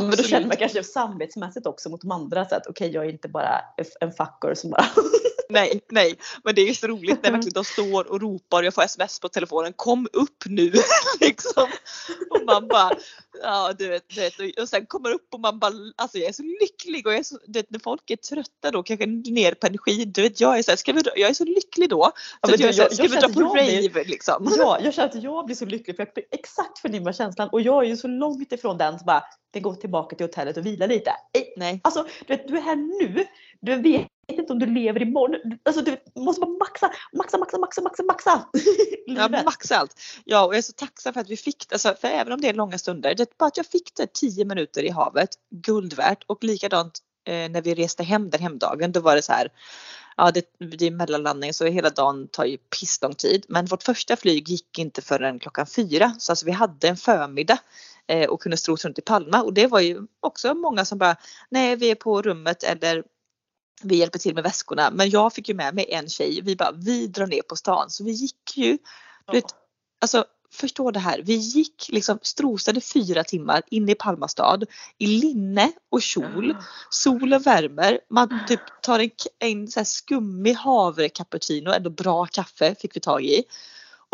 Men 0.00 0.10
då 0.10 0.22
känner 0.22 0.46
man 0.46 0.56
kanske 0.56 0.84
samvetsmässigt 0.84 1.66
också 1.66 1.88
mot 1.88 2.00
de 2.00 2.10
andra. 2.10 2.48
Så 2.48 2.54
att 2.54 2.66
okej, 2.66 2.90
jag 2.90 3.04
är 3.04 3.10
inte 3.10 3.28
bara 3.28 3.60
en 4.00 4.12
fucker 4.12 4.54
som 4.54 4.70
bara... 4.70 4.86
Nej, 5.50 5.80
nej, 5.90 6.14
men 6.44 6.54
det 6.54 6.60
är 6.62 6.66
ju 6.66 6.74
så 6.74 6.86
roligt 6.86 7.22
när 7.22 7.30
verkligen 7.30 7.52
de 7.54 7.64
står 7.64 8.10
och 8.12 8.20
ropar 8.20 8.58
och 8.58 8.64
jag 8.64 8.74
får 8.74 8.82
sms 8.82 9.20
på 9.20 9.28
telefonen. 9.28 9.72
Kom 9.76 10.08
upp 10.12 10.44
nu! 10.46 10.72
liksom. 11.20 11.66
Och 12.30 12.40
man 12.46 12.68
bara, 12.68 12.90
ja 13.42 13.72
du 13.78 13.88
vet, 13.88 14.04
du 14.08 14.20
vet. 14.20 14.58
Och 14.60 14.68
sen 14.68 14.86
kommer 14.86 15.10
upp 15.12 15.28
och 15.34 15.40
man 15.40 15.58
bara, 15.58 15.72
alltså 15.96 16.18
jag 16.18 16.28
är 16.28 16.32
så 16.32 16.42
lycklig 16.42 17.06
och 17.06 17.12
jag 17.12 17.18
är 17.18 17.22
så, 17.22 17.38
du 17.46 17.58
vet, 17.58 17.70
när 17.70 17.78
folk 17.78 18.10
är 18.10 18.16
trötta 18.16 18.70
då, 18.70 18.82
kanske 18.82 19.06
ner 19.06 19.54
på 19.54 19.66
energi. 19.66 20.04
Du 20.04 20.22
vet, 20.22 20.40
jag 20.40 20.58
är 20.58 20.62
så 20.62 20.70
här, 20.70 20.76
ska 20.76 20.92
vi, 20.92 21.02
jag 21.16 21.30
är 21.30 21.34
så 21.34 21.44
lycklig 21.44 21.88
då. 21.90 22.12
Ja, 22.42 22.48
Så 22.48 22.54
jag, 22.54 22.58
här, 22.58 22.74
jag- 22.78 22.92
ska 22.92 23.02
jag 23.02 23.10
vi 23.10 23.16
dra 23.16 23.28
på 23.28 23.40
jag 23.40 23.52
blir- 23.52 23.88
rave 23.88 24.04
liksom? 24.04 24.54
Ja, 24.58 24.78
jag 24.82 24.94
känner 24.94 25.08
att 25.08 25.22
jag 25.22 25.46
blir 25.46 25.56
så 25.56 25.64
lycklig 25.64 25.96
för 25.96 26.06
jag 26.14 26.24
exakt 26.30 26.78
förnimmar 26.78 27.12
känslan. 27.12 27.48
Och 27.52 27.60
jag 27.60 27.84
är 27.84 27.88
ju 27.88 27.96
så 27.96 28.08
långt 28.08 28.52
ifrån 28.52 28.78
den 28.78 28.98
som 28.98 29.06
bara, 29.06 29.24
vi 29.52 29.60
går 29.60 29.74
tillbaka 29.74 30.16
till 30.16 30.26
hotellet 30.26 30.56
och 30.56 30.66
vilar 30.66 30.88
lite. 30.88 31.10
Nej, 31.34 31.54
Nej. 31.56 31.80
Alltså, 31.84 32.06
du, 32.26 32.36
vet, 32.36 32.48
du 32.48 32.56
är 32.56 32.60
här 32.60 32.76
nu. 32.76 33.26
Du 33.64 33.76
vet 33.82 34.08
inte 34.28 34.52
om 34.52 34.58
du 34.58 34.66
lever 34.66 35.02
imorgon. 35.02 35.58
Alltså, 35.62 35.82
du 35.82 35.96
måste 36.20 36.40
bara 36.40 36.50
maxa, 36.50 36.90
maxa, 37.12 37.38
maxa, 37.38 37.58
maxa, 37.58 37.82
maxa, 37.82 38.02
maxa. 38.02 38.48
Ja, 39.06 39.28
maxa 39.28 39.76
allt. 39.76 40.00
Ja, 40.24 40.44
och 40.46 40.54
jag 40.54 40.58
är 40.58 40.62
så 40.62 40.72
tacksam 40.72 41.12
för 41.12 41.20
att 41.20 41.28
vi 41.28 41.36
fick 41.36 41.68
det. 41.68 41.74
Alltså, 41.74 41.94
för 42.00 42.08
även 42.08 42.32
om 42.32 42.40
det 42.40 42.48
är 42.48 42.54
långa 42.54 42.78
stunder, 42.78 43.14
det 43.14 43.22
är 43.22 43.28
bara 43.38 43.46
att 43.46 43.56
jag 43.56 43.66
fick 43.66 43.94
det 43.96 44.12
10 44.12 44.44
minuter 44.44 44.82
i 44.82 44.88
havet, 44.88 45.30
guld 45.50 45.92
värt. 45.92 46.24
Och 46.26 46.44
likadant 46.44 46.98
eh, 47.26 47.48
när 47.50 47.62
vi 47.62 47.74
reste 47.74 48.02
hem 48.02 48.30
den 48.30 48.40
hemdagen, 48.40 48.92
då 48.92 49.00
var 49.00 49.16
det 49.16 49.22
så 49.22 49.32
här. 49.32 49.48
Ja, 50.16 50.30
det, 50.30 50.44
det 50.76 50.86
är 50.86 50.90
mellanlandning 50.90 51.54
så 51.54 51.64
hela 51.64 51.90
dagen 51.90 52.28
tar 52.28 52.44
ju 52.44 52.56
pisslång 52.56 53.14
tid. 53.14 53.44
Men 53.48 53.66
vårt 53.66 53.82
första 53.82 54.16
flyg 54.16 54.48
gick 54.48 54.78
inte 54.78 55.02
förrän 55.02 55.38
klockan 55.38 55.66
fyra. 55.66 56.14
Så 56.18 56.32
alltså 56.32 56.46
vi 56.46 56.52
hade 56.52 56.88
en 56.88 56.96
förmiddag 56.96 57.58
eh, 58.06 58.28
och 58.28 58.42
kunde 58.42 58.56
strosa 58.56 58.88
runt 58.88 58.98
i 58.98 59.02
Palma. 59.02 59.42
Och 59.42 59.54
det 59.54 59.66
var 59.66 59.80
ju 59.80 60.00
också 60.20 60.54
många 60.54 60.84
som 60.84 60.98
bara, 60.98 61.16
nej 61.50 61.76
vi 61.76 61.90
är 61.90 61.94
på 61.94 62.22
rummet 62.22 62.62
eller 62.62 63.04
vi 63.82 63.96
hjälper 63.96 64.18
till 64.18 64.34
med 64.34 64.44
väskorna. 64.44 64.90
Men 64.90 65.10
jag 65.10 65.32
fick 65.32 65.48
ju 65.48 65.54
med 65.54 65.74
mig 65.74 65.86
en 65.88 66.08
tjej. 66.08 66.40
Vi 66.42 66.56
bara, 66.56 66.72
vi 66.72 67.06
drar 67.06 67.26
ner 67.26 67.42
på 67.42 67.56
stan. 67.56 67.90
Så 67.90 68.04
vi 68.04 68.10
gick 68.10 68.56
ju 68.56 68.78
du 69.26 69.32
vet, 69.32 69.54
Alltså 70.00 70.24
förstå 70.52 70.90
det 70.90 70.98
här. 70.98 71.22
Vi 71.24 71.34
gick 71.34 71.88
liksom 71.88 72.18
strosade 72.22 72.80
fyra 72.80 73.24
timmar 73.24 73.62
inne 73.70 73.92
i 73.92 73.94
Palma 73.94 74.28
stad 74.28 74.64
i 74.98 75.06
linne 75.06 75.72
och 75.90 76.02
kjol. 76.02 76.56
Solen 76.90 77.42
värmer. 77.42 78.00
Man 78.10 78.40
typ 78.48 78.60
tar 78.82 78.98
en, 78.98 79.10
en 79.38 79.68
så 79.68 79.80
här 79.80 79.84
skummig 79.84 80.54
havre 80.54 81.08
cappuccino, 81.08 81.70
ändå 81.70 81.90
bra 81.90 82.26
kaffe 82.26 82.74
fick 82.80 82.96
vi 82.96 83.00
tag 83.00 83.24
i. 83.24 83.42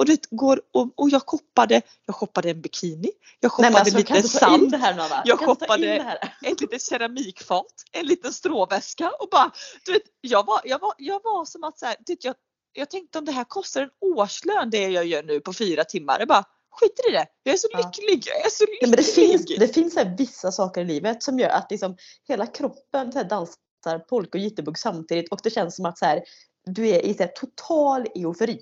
Och 0.00 0.06
det 0.06 0.26
går 0.30 0.60
och, 0.72 0.92
och 0.96 1.10
jag 1.10 1.22
shoppade, 1.26 1.82
jag 2.06 2.16
shoppade 2.16 2.50
en 2.50 2.60
bikini, 2.60 3.10
jag 3.40 3.52
shoppade 3.52 3.70
Nej, 3.70 3.80
alltså, 3.80 3.98
lite 4.14 4.28
sand, 4.28 4.74
här? 4.74 5.22
Jag 5.24 5.38
shoppade- 5.38 6.18
ett 6.44 6.60
litet 6.60 6.82
keramikfat, 6.82 7.66
en 7.92 8.06
liten 8.06 8.32
stråväska 8.32 9.10
och 9.18 9.28
bara, 9.30 9.52
du 9.84 9.92
vet, 9.92 10.02
jag 10.20 10.46
var, 10.46 10.60
jag 10.64 10.78
var, 10.78 10.92
jag 10.98 11.20
var 11.24 11.44
som 11.44 11.64
att 11.64 11.78
så 11.78 11.86
här, 11.86 11.96
du 12.06 12.12
vet, 12.12 12.24
jag, 12.24 12.34
jag 12.72 12.90
tänkte 12.90 13.18
om 13.18 13.24
det 13.24 13.32
här 13.32 13.44
kostar 13.44 13.82
en 13.82 13.90
årslön 14.00 14.70
det 14.70 14.88
jag 14.88 15.06
gör 15.06 15.22
nu 15.22 15.40
på 15.40 15.52
fyra 15.52 15.84
timmar. 15.84 16.18
Jag 16.18 16.28
bara 16.28 16.44
skiter 16.70 17.08
i 17.08 17.12
det. 17.12 17.26
Jag 17.42 17.52
är 17.54 17.58
så 17.58 17.68
Ja. 17.72 17.78
lycklig. 17.78 18.24
Jag 18.26 18.46
är 18.46 18.50
så 18.50 18.64
lycklig. 18.64 18.78
Nej, 18.82 18.90
men 18.90 18.96
det 18.96 19.02
finns, 19.02 19.58
det 19.58 19.68
finns 19.74 19.96
här 19.96 20.14
vissa 20.18 20.52
saker 20.52 20.80
i 20.80 20.84
livet 20.84 21.22
som 21.22 21.38
gör 21.38 21.48
att 21.48 21.70
liksom 21.70 21.96
hela 22.28 22.46
kroppen 22.46 23.12
så 23.12 23.18
här 23.18 23.28
dansar 23.28 23.98
polka 24.08 24.38
och 24.38 24.44
jitterbug 24.44 24.78
samtidigt 24.78 25.32
och 25.32 25.40
det 25.42 25.50
känns 25.50 25.76
som 25.76 25.86
att 25.86 25.98
så 25.98 26.04
här, 26.04 26.22
du 26.64 26.88
är 26.88 27.00
i 27.06 27.14
så 27.14 27.22
här, 27.22 27.30
total 27.30 28.06
eufori. 28.14 28.60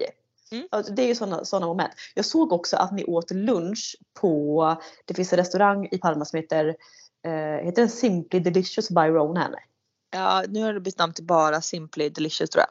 Mm. 0.50 0.68
Det 0.96 1.02
är 1.02 1.06
ju 1.06 1.14
sådana 1.14 1.44
såna 1.44 1.66
moment. 1.66 1.92
Jag 2.14 2.24
såg 2.24 2.52
också 2.52 2.76
att 2.76 2.92
ni 2.92 3.04
åt 3.04 3.30
lunch 3.30 3.96
på, 4.20 4.76
det 5.04 5.14
finns 5.14 5.32
en 5.32 5.36
restaurang 5.36 5.88
i 5.90 5.98
Palma 5.98 6.24
som 6.24 6.36
heter, 6.36 6.76
eh, 7.24 7.32
heter 7.64 7.82
den 7.82 7.88
Simply 7.90 8.40
Delicious 8.40 8.88
by 8.88 9.00
Ronan. 9.00 9.54
Ja, 10.10 10.44
nu 10.48 10.62
har 10.62 10.72
det 10.72 10.80
bytt 10.80 10.98
namn 10.98 11.12
till 11.12 11.24
bara 11.24 11.60
Simply 11.60 12.08
Delicious 12.08 12.50
tror 12.50 12.64
jag. 12.64 12.70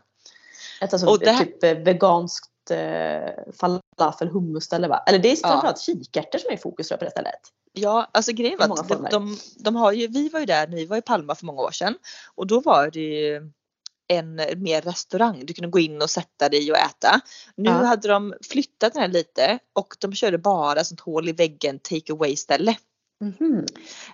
Ett 0.87 0.93
alltså, 0.93 1.07
Och 1.07 1.19
det 1.19 1.31
här- 1.31 1.45
typ 1.45 1.63
eh, 1.63 1.77
veganskt 1.77 2.71
eh, 2.71 3.53
falafel 3.59 4.27
hummusställe 4.27 4.87
va? 4.87 5.03
Eller 5.07 5.19
det 5.19 5.31
är 5.31 5.35
framförallt 5.35 5.79
kikärtor 5.79 6.39
som 6.39 6.49
är 6.49 6.53
i 6.53 6.57
fokus 6.57 6.89
på 6.89 6.97
det 6.97 7.11
stället. 7.11 7.39
Ja, 7.73 8.09
alltså 8.11 8.31
grejen 8.31 8.59
var 8.59 8.79
att 8.79 8.87
de, 8.87 9.07
de, 9.11 9.37
de 9.57 9.75
har 9.75 9.91
ju, 9.91 10.07
vi 10.07 10.29
var 10.29 10.39
ju 10.39 10.45
där 10.45 10.67
när 10.67 10.75
vi 10.77 10.85
var 10.85 10.97
i 10.97 11.01
Palma 11.01 11.35
för 11.35 11.45
många 11.45 11.61
år 11.61 11.71
sedan 11.71 11.95
och 12.35 12.47
då 12.47 12.59
var 12.59 12.89
det 12.91 12.99
ju 12.99 13.51
en 14.07 14.35
mer 14.35 14.81
restaurang. 14.81 15.45
Du 15.45 15.53
kunde 15.53 15.69
gå 15.69 15.79
in 15.79 16.01
och 16.01 16.09
sätta 16.09 16.49
dig 16.49 16.71
och 16.71 16.77
äta. 16.77 17.21
Nu 17.55 17.69
Ja. 17.69 17.85
hade 17.85 18.07
de 18.07 18.33
flyttat 18.49 18.93
den 18.93 19.01
här 19.01 19.09
lite 19.09 19.59
och 19.73 19.95
de 19.99 20.13
körde 20.13 20.37
bara 20.37 20.83
sånt 20.83 20.99
hål 20.99 21.29
i 21.29 21.31
väggen 21.31 21.79
take 21.79 22.13
away 22.13 22.35
ställe. 22.35 22.77
Mhm. 23.21 23.65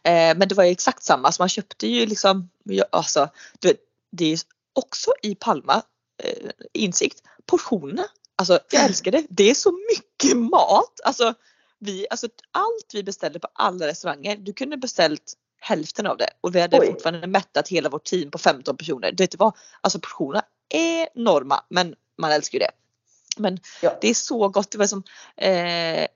Eh, 0.03 0.37
men 0.37 0.47
det 0.47 0.55
var 0.55 0.63
ju 0.63 0.71
exakt 0.71 1.03
samma. 1.03 1.31
Så 1.31 1.41
man 1.41 1.49
köpte 1.49 1.87
ju 1.87 2.05
liksom, 2.05 2.49
alltså, 2.89 3.29
du 3.59 3.67
vet, 3.67 3.77
det 4.11 4.33
är 4.33 4.39
också 4.73 5.11
i 5.23 5.35
Palma 5.35 5.81
eh, 6.23 6.49
insikt, 6.73 7.21
portionerna. 7.45 8.05
Alltså 8.35 8.59
jag 8.71 8.85
älskar 8.85 9.11
det. 9.11 9.25
Det 9.29 9.49
är 9.49 9.53
så 9.53 9.71
mycket 9.71 10.37
mat. 10.37 10.99
Alltså, 11.03 11.33
vi, 11.79 12.07
alltså 12.09 12.27
allt 12.51 12.91
vi 12.93 13.03
beställde 13.03 13.39
på 13.39 13.47
alla 13.53 13.87
restauranger, 13.87 14.37
du 14.37 14.53
kunde 14.53 14.77
beställt 14.77 15.33
hälften 15.63 16.07
av 16.07 16.17
det 16.17 16.29
och 16.41 16.55
vi 16.55 16.61
hade 16.61 16.79
Oj. 16.79 16.87
fortfarande 16.87 17.27
mättat 17.27 17.67
hela 17.67 17.89
vårt 17.89 18.03
team 18.03 18.31
på 18.31 18.37
15 18.37 18.77
personer. 18.77 19.11
Det 19.11 19.35
var 19.39 19.57
alltså 19.81 19.99
portionerna 19.99 20.43
enorma 20.69 21.65
men 21.69 21.95
man 22.17 22.31
älskar 22.31 22.59
ju 22.59 22.59
det. 22.59 22.71
Men 23.37 23.59
Ja. 23.81 23.97
det 24.01 24.09
är 24.09 24.13
så 24.13 24.49
gott. 24.49 24.71
Det 24.71 24.77
var 24.77 24.87
som 24.87 25.03
eh, 25.37 26.07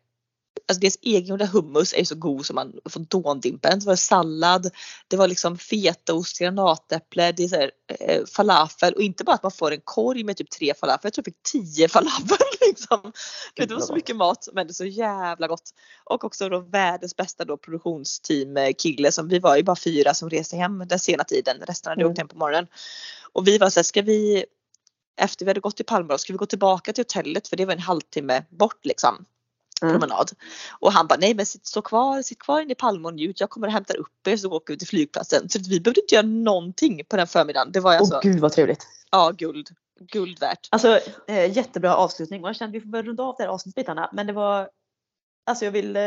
Alltså 0.69 0.80
deras 0.80 0.97
egengjorda 1.01 1.45
hummus 1.45 1.93
är 1.93 2.03
så 2.03 2.15
god 2.15 2.45
som 2.45 2.56
man 2.56 2.73
får 2.89 2.99
dåndimpen. 2.99 3.80
Det 3.80 3.86
var 3.86 3.95
sallad, 3.95 4.69
det 5.08 5.17
var 5.17 5.27
liksom 5.27 5.58
fetaost, 5.58 6.39
granatäpple, 6.39 7.32
det 7.32 7.43
är 7.43 7.47
så 7.47 7.56
här, 7.56 7.71
eh, 7.99 8.25
falafel 8.25 8.93
och 8.93 9.01
inte 9.01 9.23
bara 9.23 9.36
att 9.36 9.43
man 9.43 9.51
får 9.51 9.71
en 9.71 9.82
korg 9.84 10.23
med 10.23 10.38
typ 10.38 10.49
tre 10.49 10.73
falafel. 10.73 10.99
Jag 11.03 11.13
tror 11.13 11.23
jag 11.27 11.34
fick 11.34 11.43
tio 11.51 11.88
falafel 11.89 12.38
liksom. 12.67 13.12
Det 13.56 13.71
var 13.71 13.80
så 13.80 13.95
mycket 13.95 14.15
mat 14.15 14.47
men 14.53 14.67
det 14.67 14.71
är 14.71 14.73
så 14.73 14.86
jävla 14.86 15.47
gott. 15.47 15.69
Och 16.03 16.23
också 16.23 16.49
då 16.49 16.60
världens 16.60 17.15
bästa 17.15 17.45
då 17.45 17.58
produktionsteam 17.58 18.58
eh, 18.58 18.73
kille 18.77 19.12
som 19.12 19.27
vi 19.27 19.39
var 19.39 19.58
ju 19.58 19.63
bara 19.63 19.75
fyra 19.75 20.13
som 20.13 20.30
reste 20.30 20.56
hem 20.56 20.84
den 20.88 20.99
sena 20.99 21.23
tiden. 21.23 21.58
Resten 21.67 21.89
hade 21.89 22.01
Mm. 22.01 22.12
åkt 22.12 22.17
hem 22.19 22.27
på 22.27 22.38
morgonen. 22.38 22.67
Och 23.34 23.47
vi 23.47 23.58
var 23.58 23.69
så 23.69 23.80
här, 23.80 23.84
ska 23.84 24.01
vi 24.01 24.45
efter 25.19 25.45
vi 25.45 25.49
hade 25.49 25.60
gått 25.60 25.75
till 25.75 25.86
Palma 25.86 26.08
då, 26.13 26.17
ska 26.17 26.34
vi 26.34 26.38
gå 26.38 26.45
tillbaka 26.45 26.93
till 26.93 27.01
hotellet 27.01 27.47
för 27.47 27.58
det 27.58 27.65
var 27.65 27.73
en 27.73 27.80
halvtimme 27.80 28.43
bort 28.49 28.86
liksom 28.86 29.25
Mm. 29.82 29.94
promenad. 30.00 30.32
Och 30.80 30.92
han 30.92 31.08
bara 31.08 31.20
nej 31.20 31.34
men 31.34 31.46
sitt, 31.46 31.68
stå 31.68 31.82
kvar, 31.82 32.22
sitt 32.22 32.40
kvar 32.40 32.62
inne 32.62 32.72
i 32.72 32.76
Palma 32.76 33.08
och 33.10 33.16
njut. 33.16 33.40
Jag 33.40 33.50
kommer 33.50 33.68
och 33.68 33.74
hämtar 33.74 33.98
upp 33.98 34.28
er 34.28 34.38
så 34.38 34.52
åker 34.52 34.74
vi 34.74 34.78
till 34.78 34.88
flygplatsen. 34.88 35.50
Så 35.50 35.60
vi 35.60 35.80
behövde 35.80 36.02
inte 36.02 36.16
göra 36.16 36.26
någonting 36.26 37.02
på 37.10 37.18
den 37.18 37.28
förmiddagen. 37.28 37.72
Det 37.72 37.80
var 37.80 37.92
Åh 37.94 38.00
alltså, 38.00 38.20
gud 38.24 38.40
vad 38.40 38.52
trevligt. 38.52 38.88
ja 39.12 39.32
guld. 39.32 39.70
Guld 40.00 40.40
värt. 40.40 40.68
Alltså 40.72 41.00
eh, 41.28 41.58
jättebra 41.58 41.96
avslutning 41.96 42.44
och 42.44 42.50
jag 42.50 42.56
kände 42.56 42.78
vi 42.78 42.82
får 42.82 42.90
börja 42.90 43.04
runda 43.04 43.24
av 43.24 43.36
det 43.38 43.44
här 43.44 43.50
avsnittsbitarna 43.50 44.10
men 44.13 44.28
det 44.28 44.34
var 44.34 44.70
Alltså 45.50 45.66
jag 45.66 45.72
vill, 45.72 45.96
eh, 45.96 46.02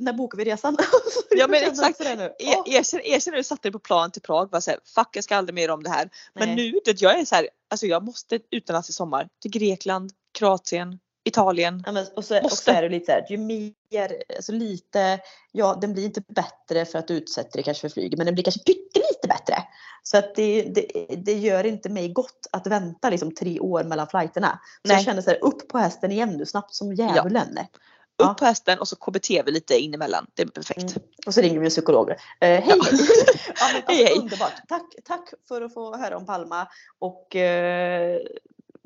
när 0.00 0.12
bokar 0.12 0.38
vi 0.38 0.44
resan? 0.44 0.76
Ja, 1.30 1.46
men 1.48 1.62
exakt. 1.62 1.90
också 1.90 2.02
det 2.04 2.16
nu. 2.16 2.24
E- 2.24 2.54
Åh, 2.56 2.74
Erkänn, 2.74 3.00
när 3.32 3.36
du 3.36 3.44
satte 3.44 3.62
dig 3.62 3.72
på 3.72 3.78
plan 3.78 4.10
till 4.10 4.22
Prag 4.22 4.50
bara 4.50 4.60
såhär, 4.60 4.80
fuck 4.94 5.08
jag 5.12 5.24
ska 5.24 5.36
aldrig 5.36 5.54
mer 5.54 5.70
om 5.70 5.82
det 5.82 5.90
här. 5.90 6.10
Men 6.34 6.48
nej. 6.48 6.72
nu, 6.72 6.80
det, 6.84 7.02
jag 7.02 7.18
är 7.18 7.24
så 7.24 7.34
här, 7.34 7.48
alltså 7.70 7.86
jag 7.86 8.04
måste 8.04 8.38
utomlands 8.50 8.90
i 8.90 8.92
sommar. 8.92 9.28
Till 9.42 9.50
Grekland, 9.50 10.12
Kroatien, 10.38 10.98
Italien. 11.28 11.82
Ja, 11.86 11.92
men, 11.92 12.06
och, 12.16 12.24
så, 12.24 12.44
och 12.44 12.52
så 12.52 12.70
är 12.70 12.82
det 12.82 12.88
lite 12.88 13.06
så 13.06 13.12
här, 13.12 13.26
ju 13.28 13.38
mer, 13.38 14.22
alltså 14.36 14.52
lite, 14.52 15.20
ja 15.52 15.78
den 15.80 15.92
blir 15.92 16.04
inte 16.04 16.20
bättre 16.20 16.84
för 16.84 16.98
att 16.98 17.08
du 17.08 17.14
utsätter 17.14 17.52
dig 17.52 17.62
kanske 17.62 17.80
för 17.80 17.94
flyg 17.94 18.18
men 18.18 18.26
den 18.26 18.34
blir 18.34 18.44
kanske 18.44 18.60
pyttelite 18.60 19.28
bättre. 19.28 19.54
Så 20.02 20.18
att 20.18 20.34
det, 20.34 20.62
det, 20.62 21.06
det 21.16 21.32
gör 21.32 21.66
inte 21.66 21.88
mig 21.88 22.08
gott 22.08 22.46
att 22.52 22.66
vänta 22.66 23.10
liksom 23.10 23.34
tre 23.34 23.60
år 23.60 23.84
mellan 23.84 24.06
flighterna. 24.08 24.60
Så 24.82 24.88
Nej. 24.88 24.96
jag 24.96 25.04
känner 25.04 25.22
så 25.22 25.30
här, 25.30 25.44
upp 25.44 25.68
på 25.68 25.78
hästen 25.78 26.12
igen 26.12 26.36
nu 26.36 26.46
snabbt 26.46 26.74
som 26.74 26.94
djävulen. 26.94 27.58
Ja. 28.16 28.30
Upp 28.30 28.36
på 28.36 28.44
hästen 28.44 28.78
och 28.78 28.88
så 28.88 28.96
KBT 28.96 29.30
vi 29.30 29.50
lite 29.50 29.78
in 29.78 29.94
emellan. 29.94 30.26
Det 30.34 30.42
är 30.42 30.46
perfekt. 30.46 30.80
Mm. 30.80 31.02
Och 31.26 31.34
så 31.34 31.40
ringer 31.40 31.58
vi 31.58 31.66
en 31.66 31.70
psykolog. 31.70 32.10
Eh, 32.10 32.16
hej 32.40 32.64
Ja. 32.66 32.76
hej! 32.90 33.00
ja, 33.46 33.66
men, 33.72 33.76
alltså, 33.76 33.92
Hej, 33.92 34.04
hej. 34.04 34.18
Underbart! 34.18 34.52
Tack, 34.68 34.94
tack 35.04 35.32
för 35.48 35.62
att 35.62 35.74
få 35.74 35.96
höra 35.96 36.16
om 36.16 36.26
Palma 36.26 36.68
och 36.98 37.36
eh, 37.36 38.20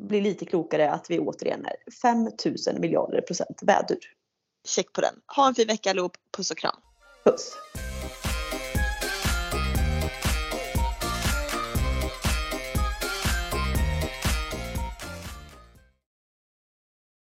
bli 0.09 0.21
lite 0.21 0.45
klokare 0.45 0.91
att 0.91 1.07
vi 1.11 1.19
återigen 1.19 1.67
är 1.67 1.93
5000 2.03 2.81
miljarder 2.81 3.21
procent 3.21 3.59
vädur. 3.63 3.99
Check 4.69 4.93
på 4.93 5.01
den. 5.01 5.15
Ha 5.37 5.49
en 5.49 5.55
fin 5.55 5.67
vecka 5.67 5.91
allihop. 5.91 6.17
Puss 6.37 6.51
och 6.51 6.59
kram. 6.59 6.77
Puss! 7.25 7.57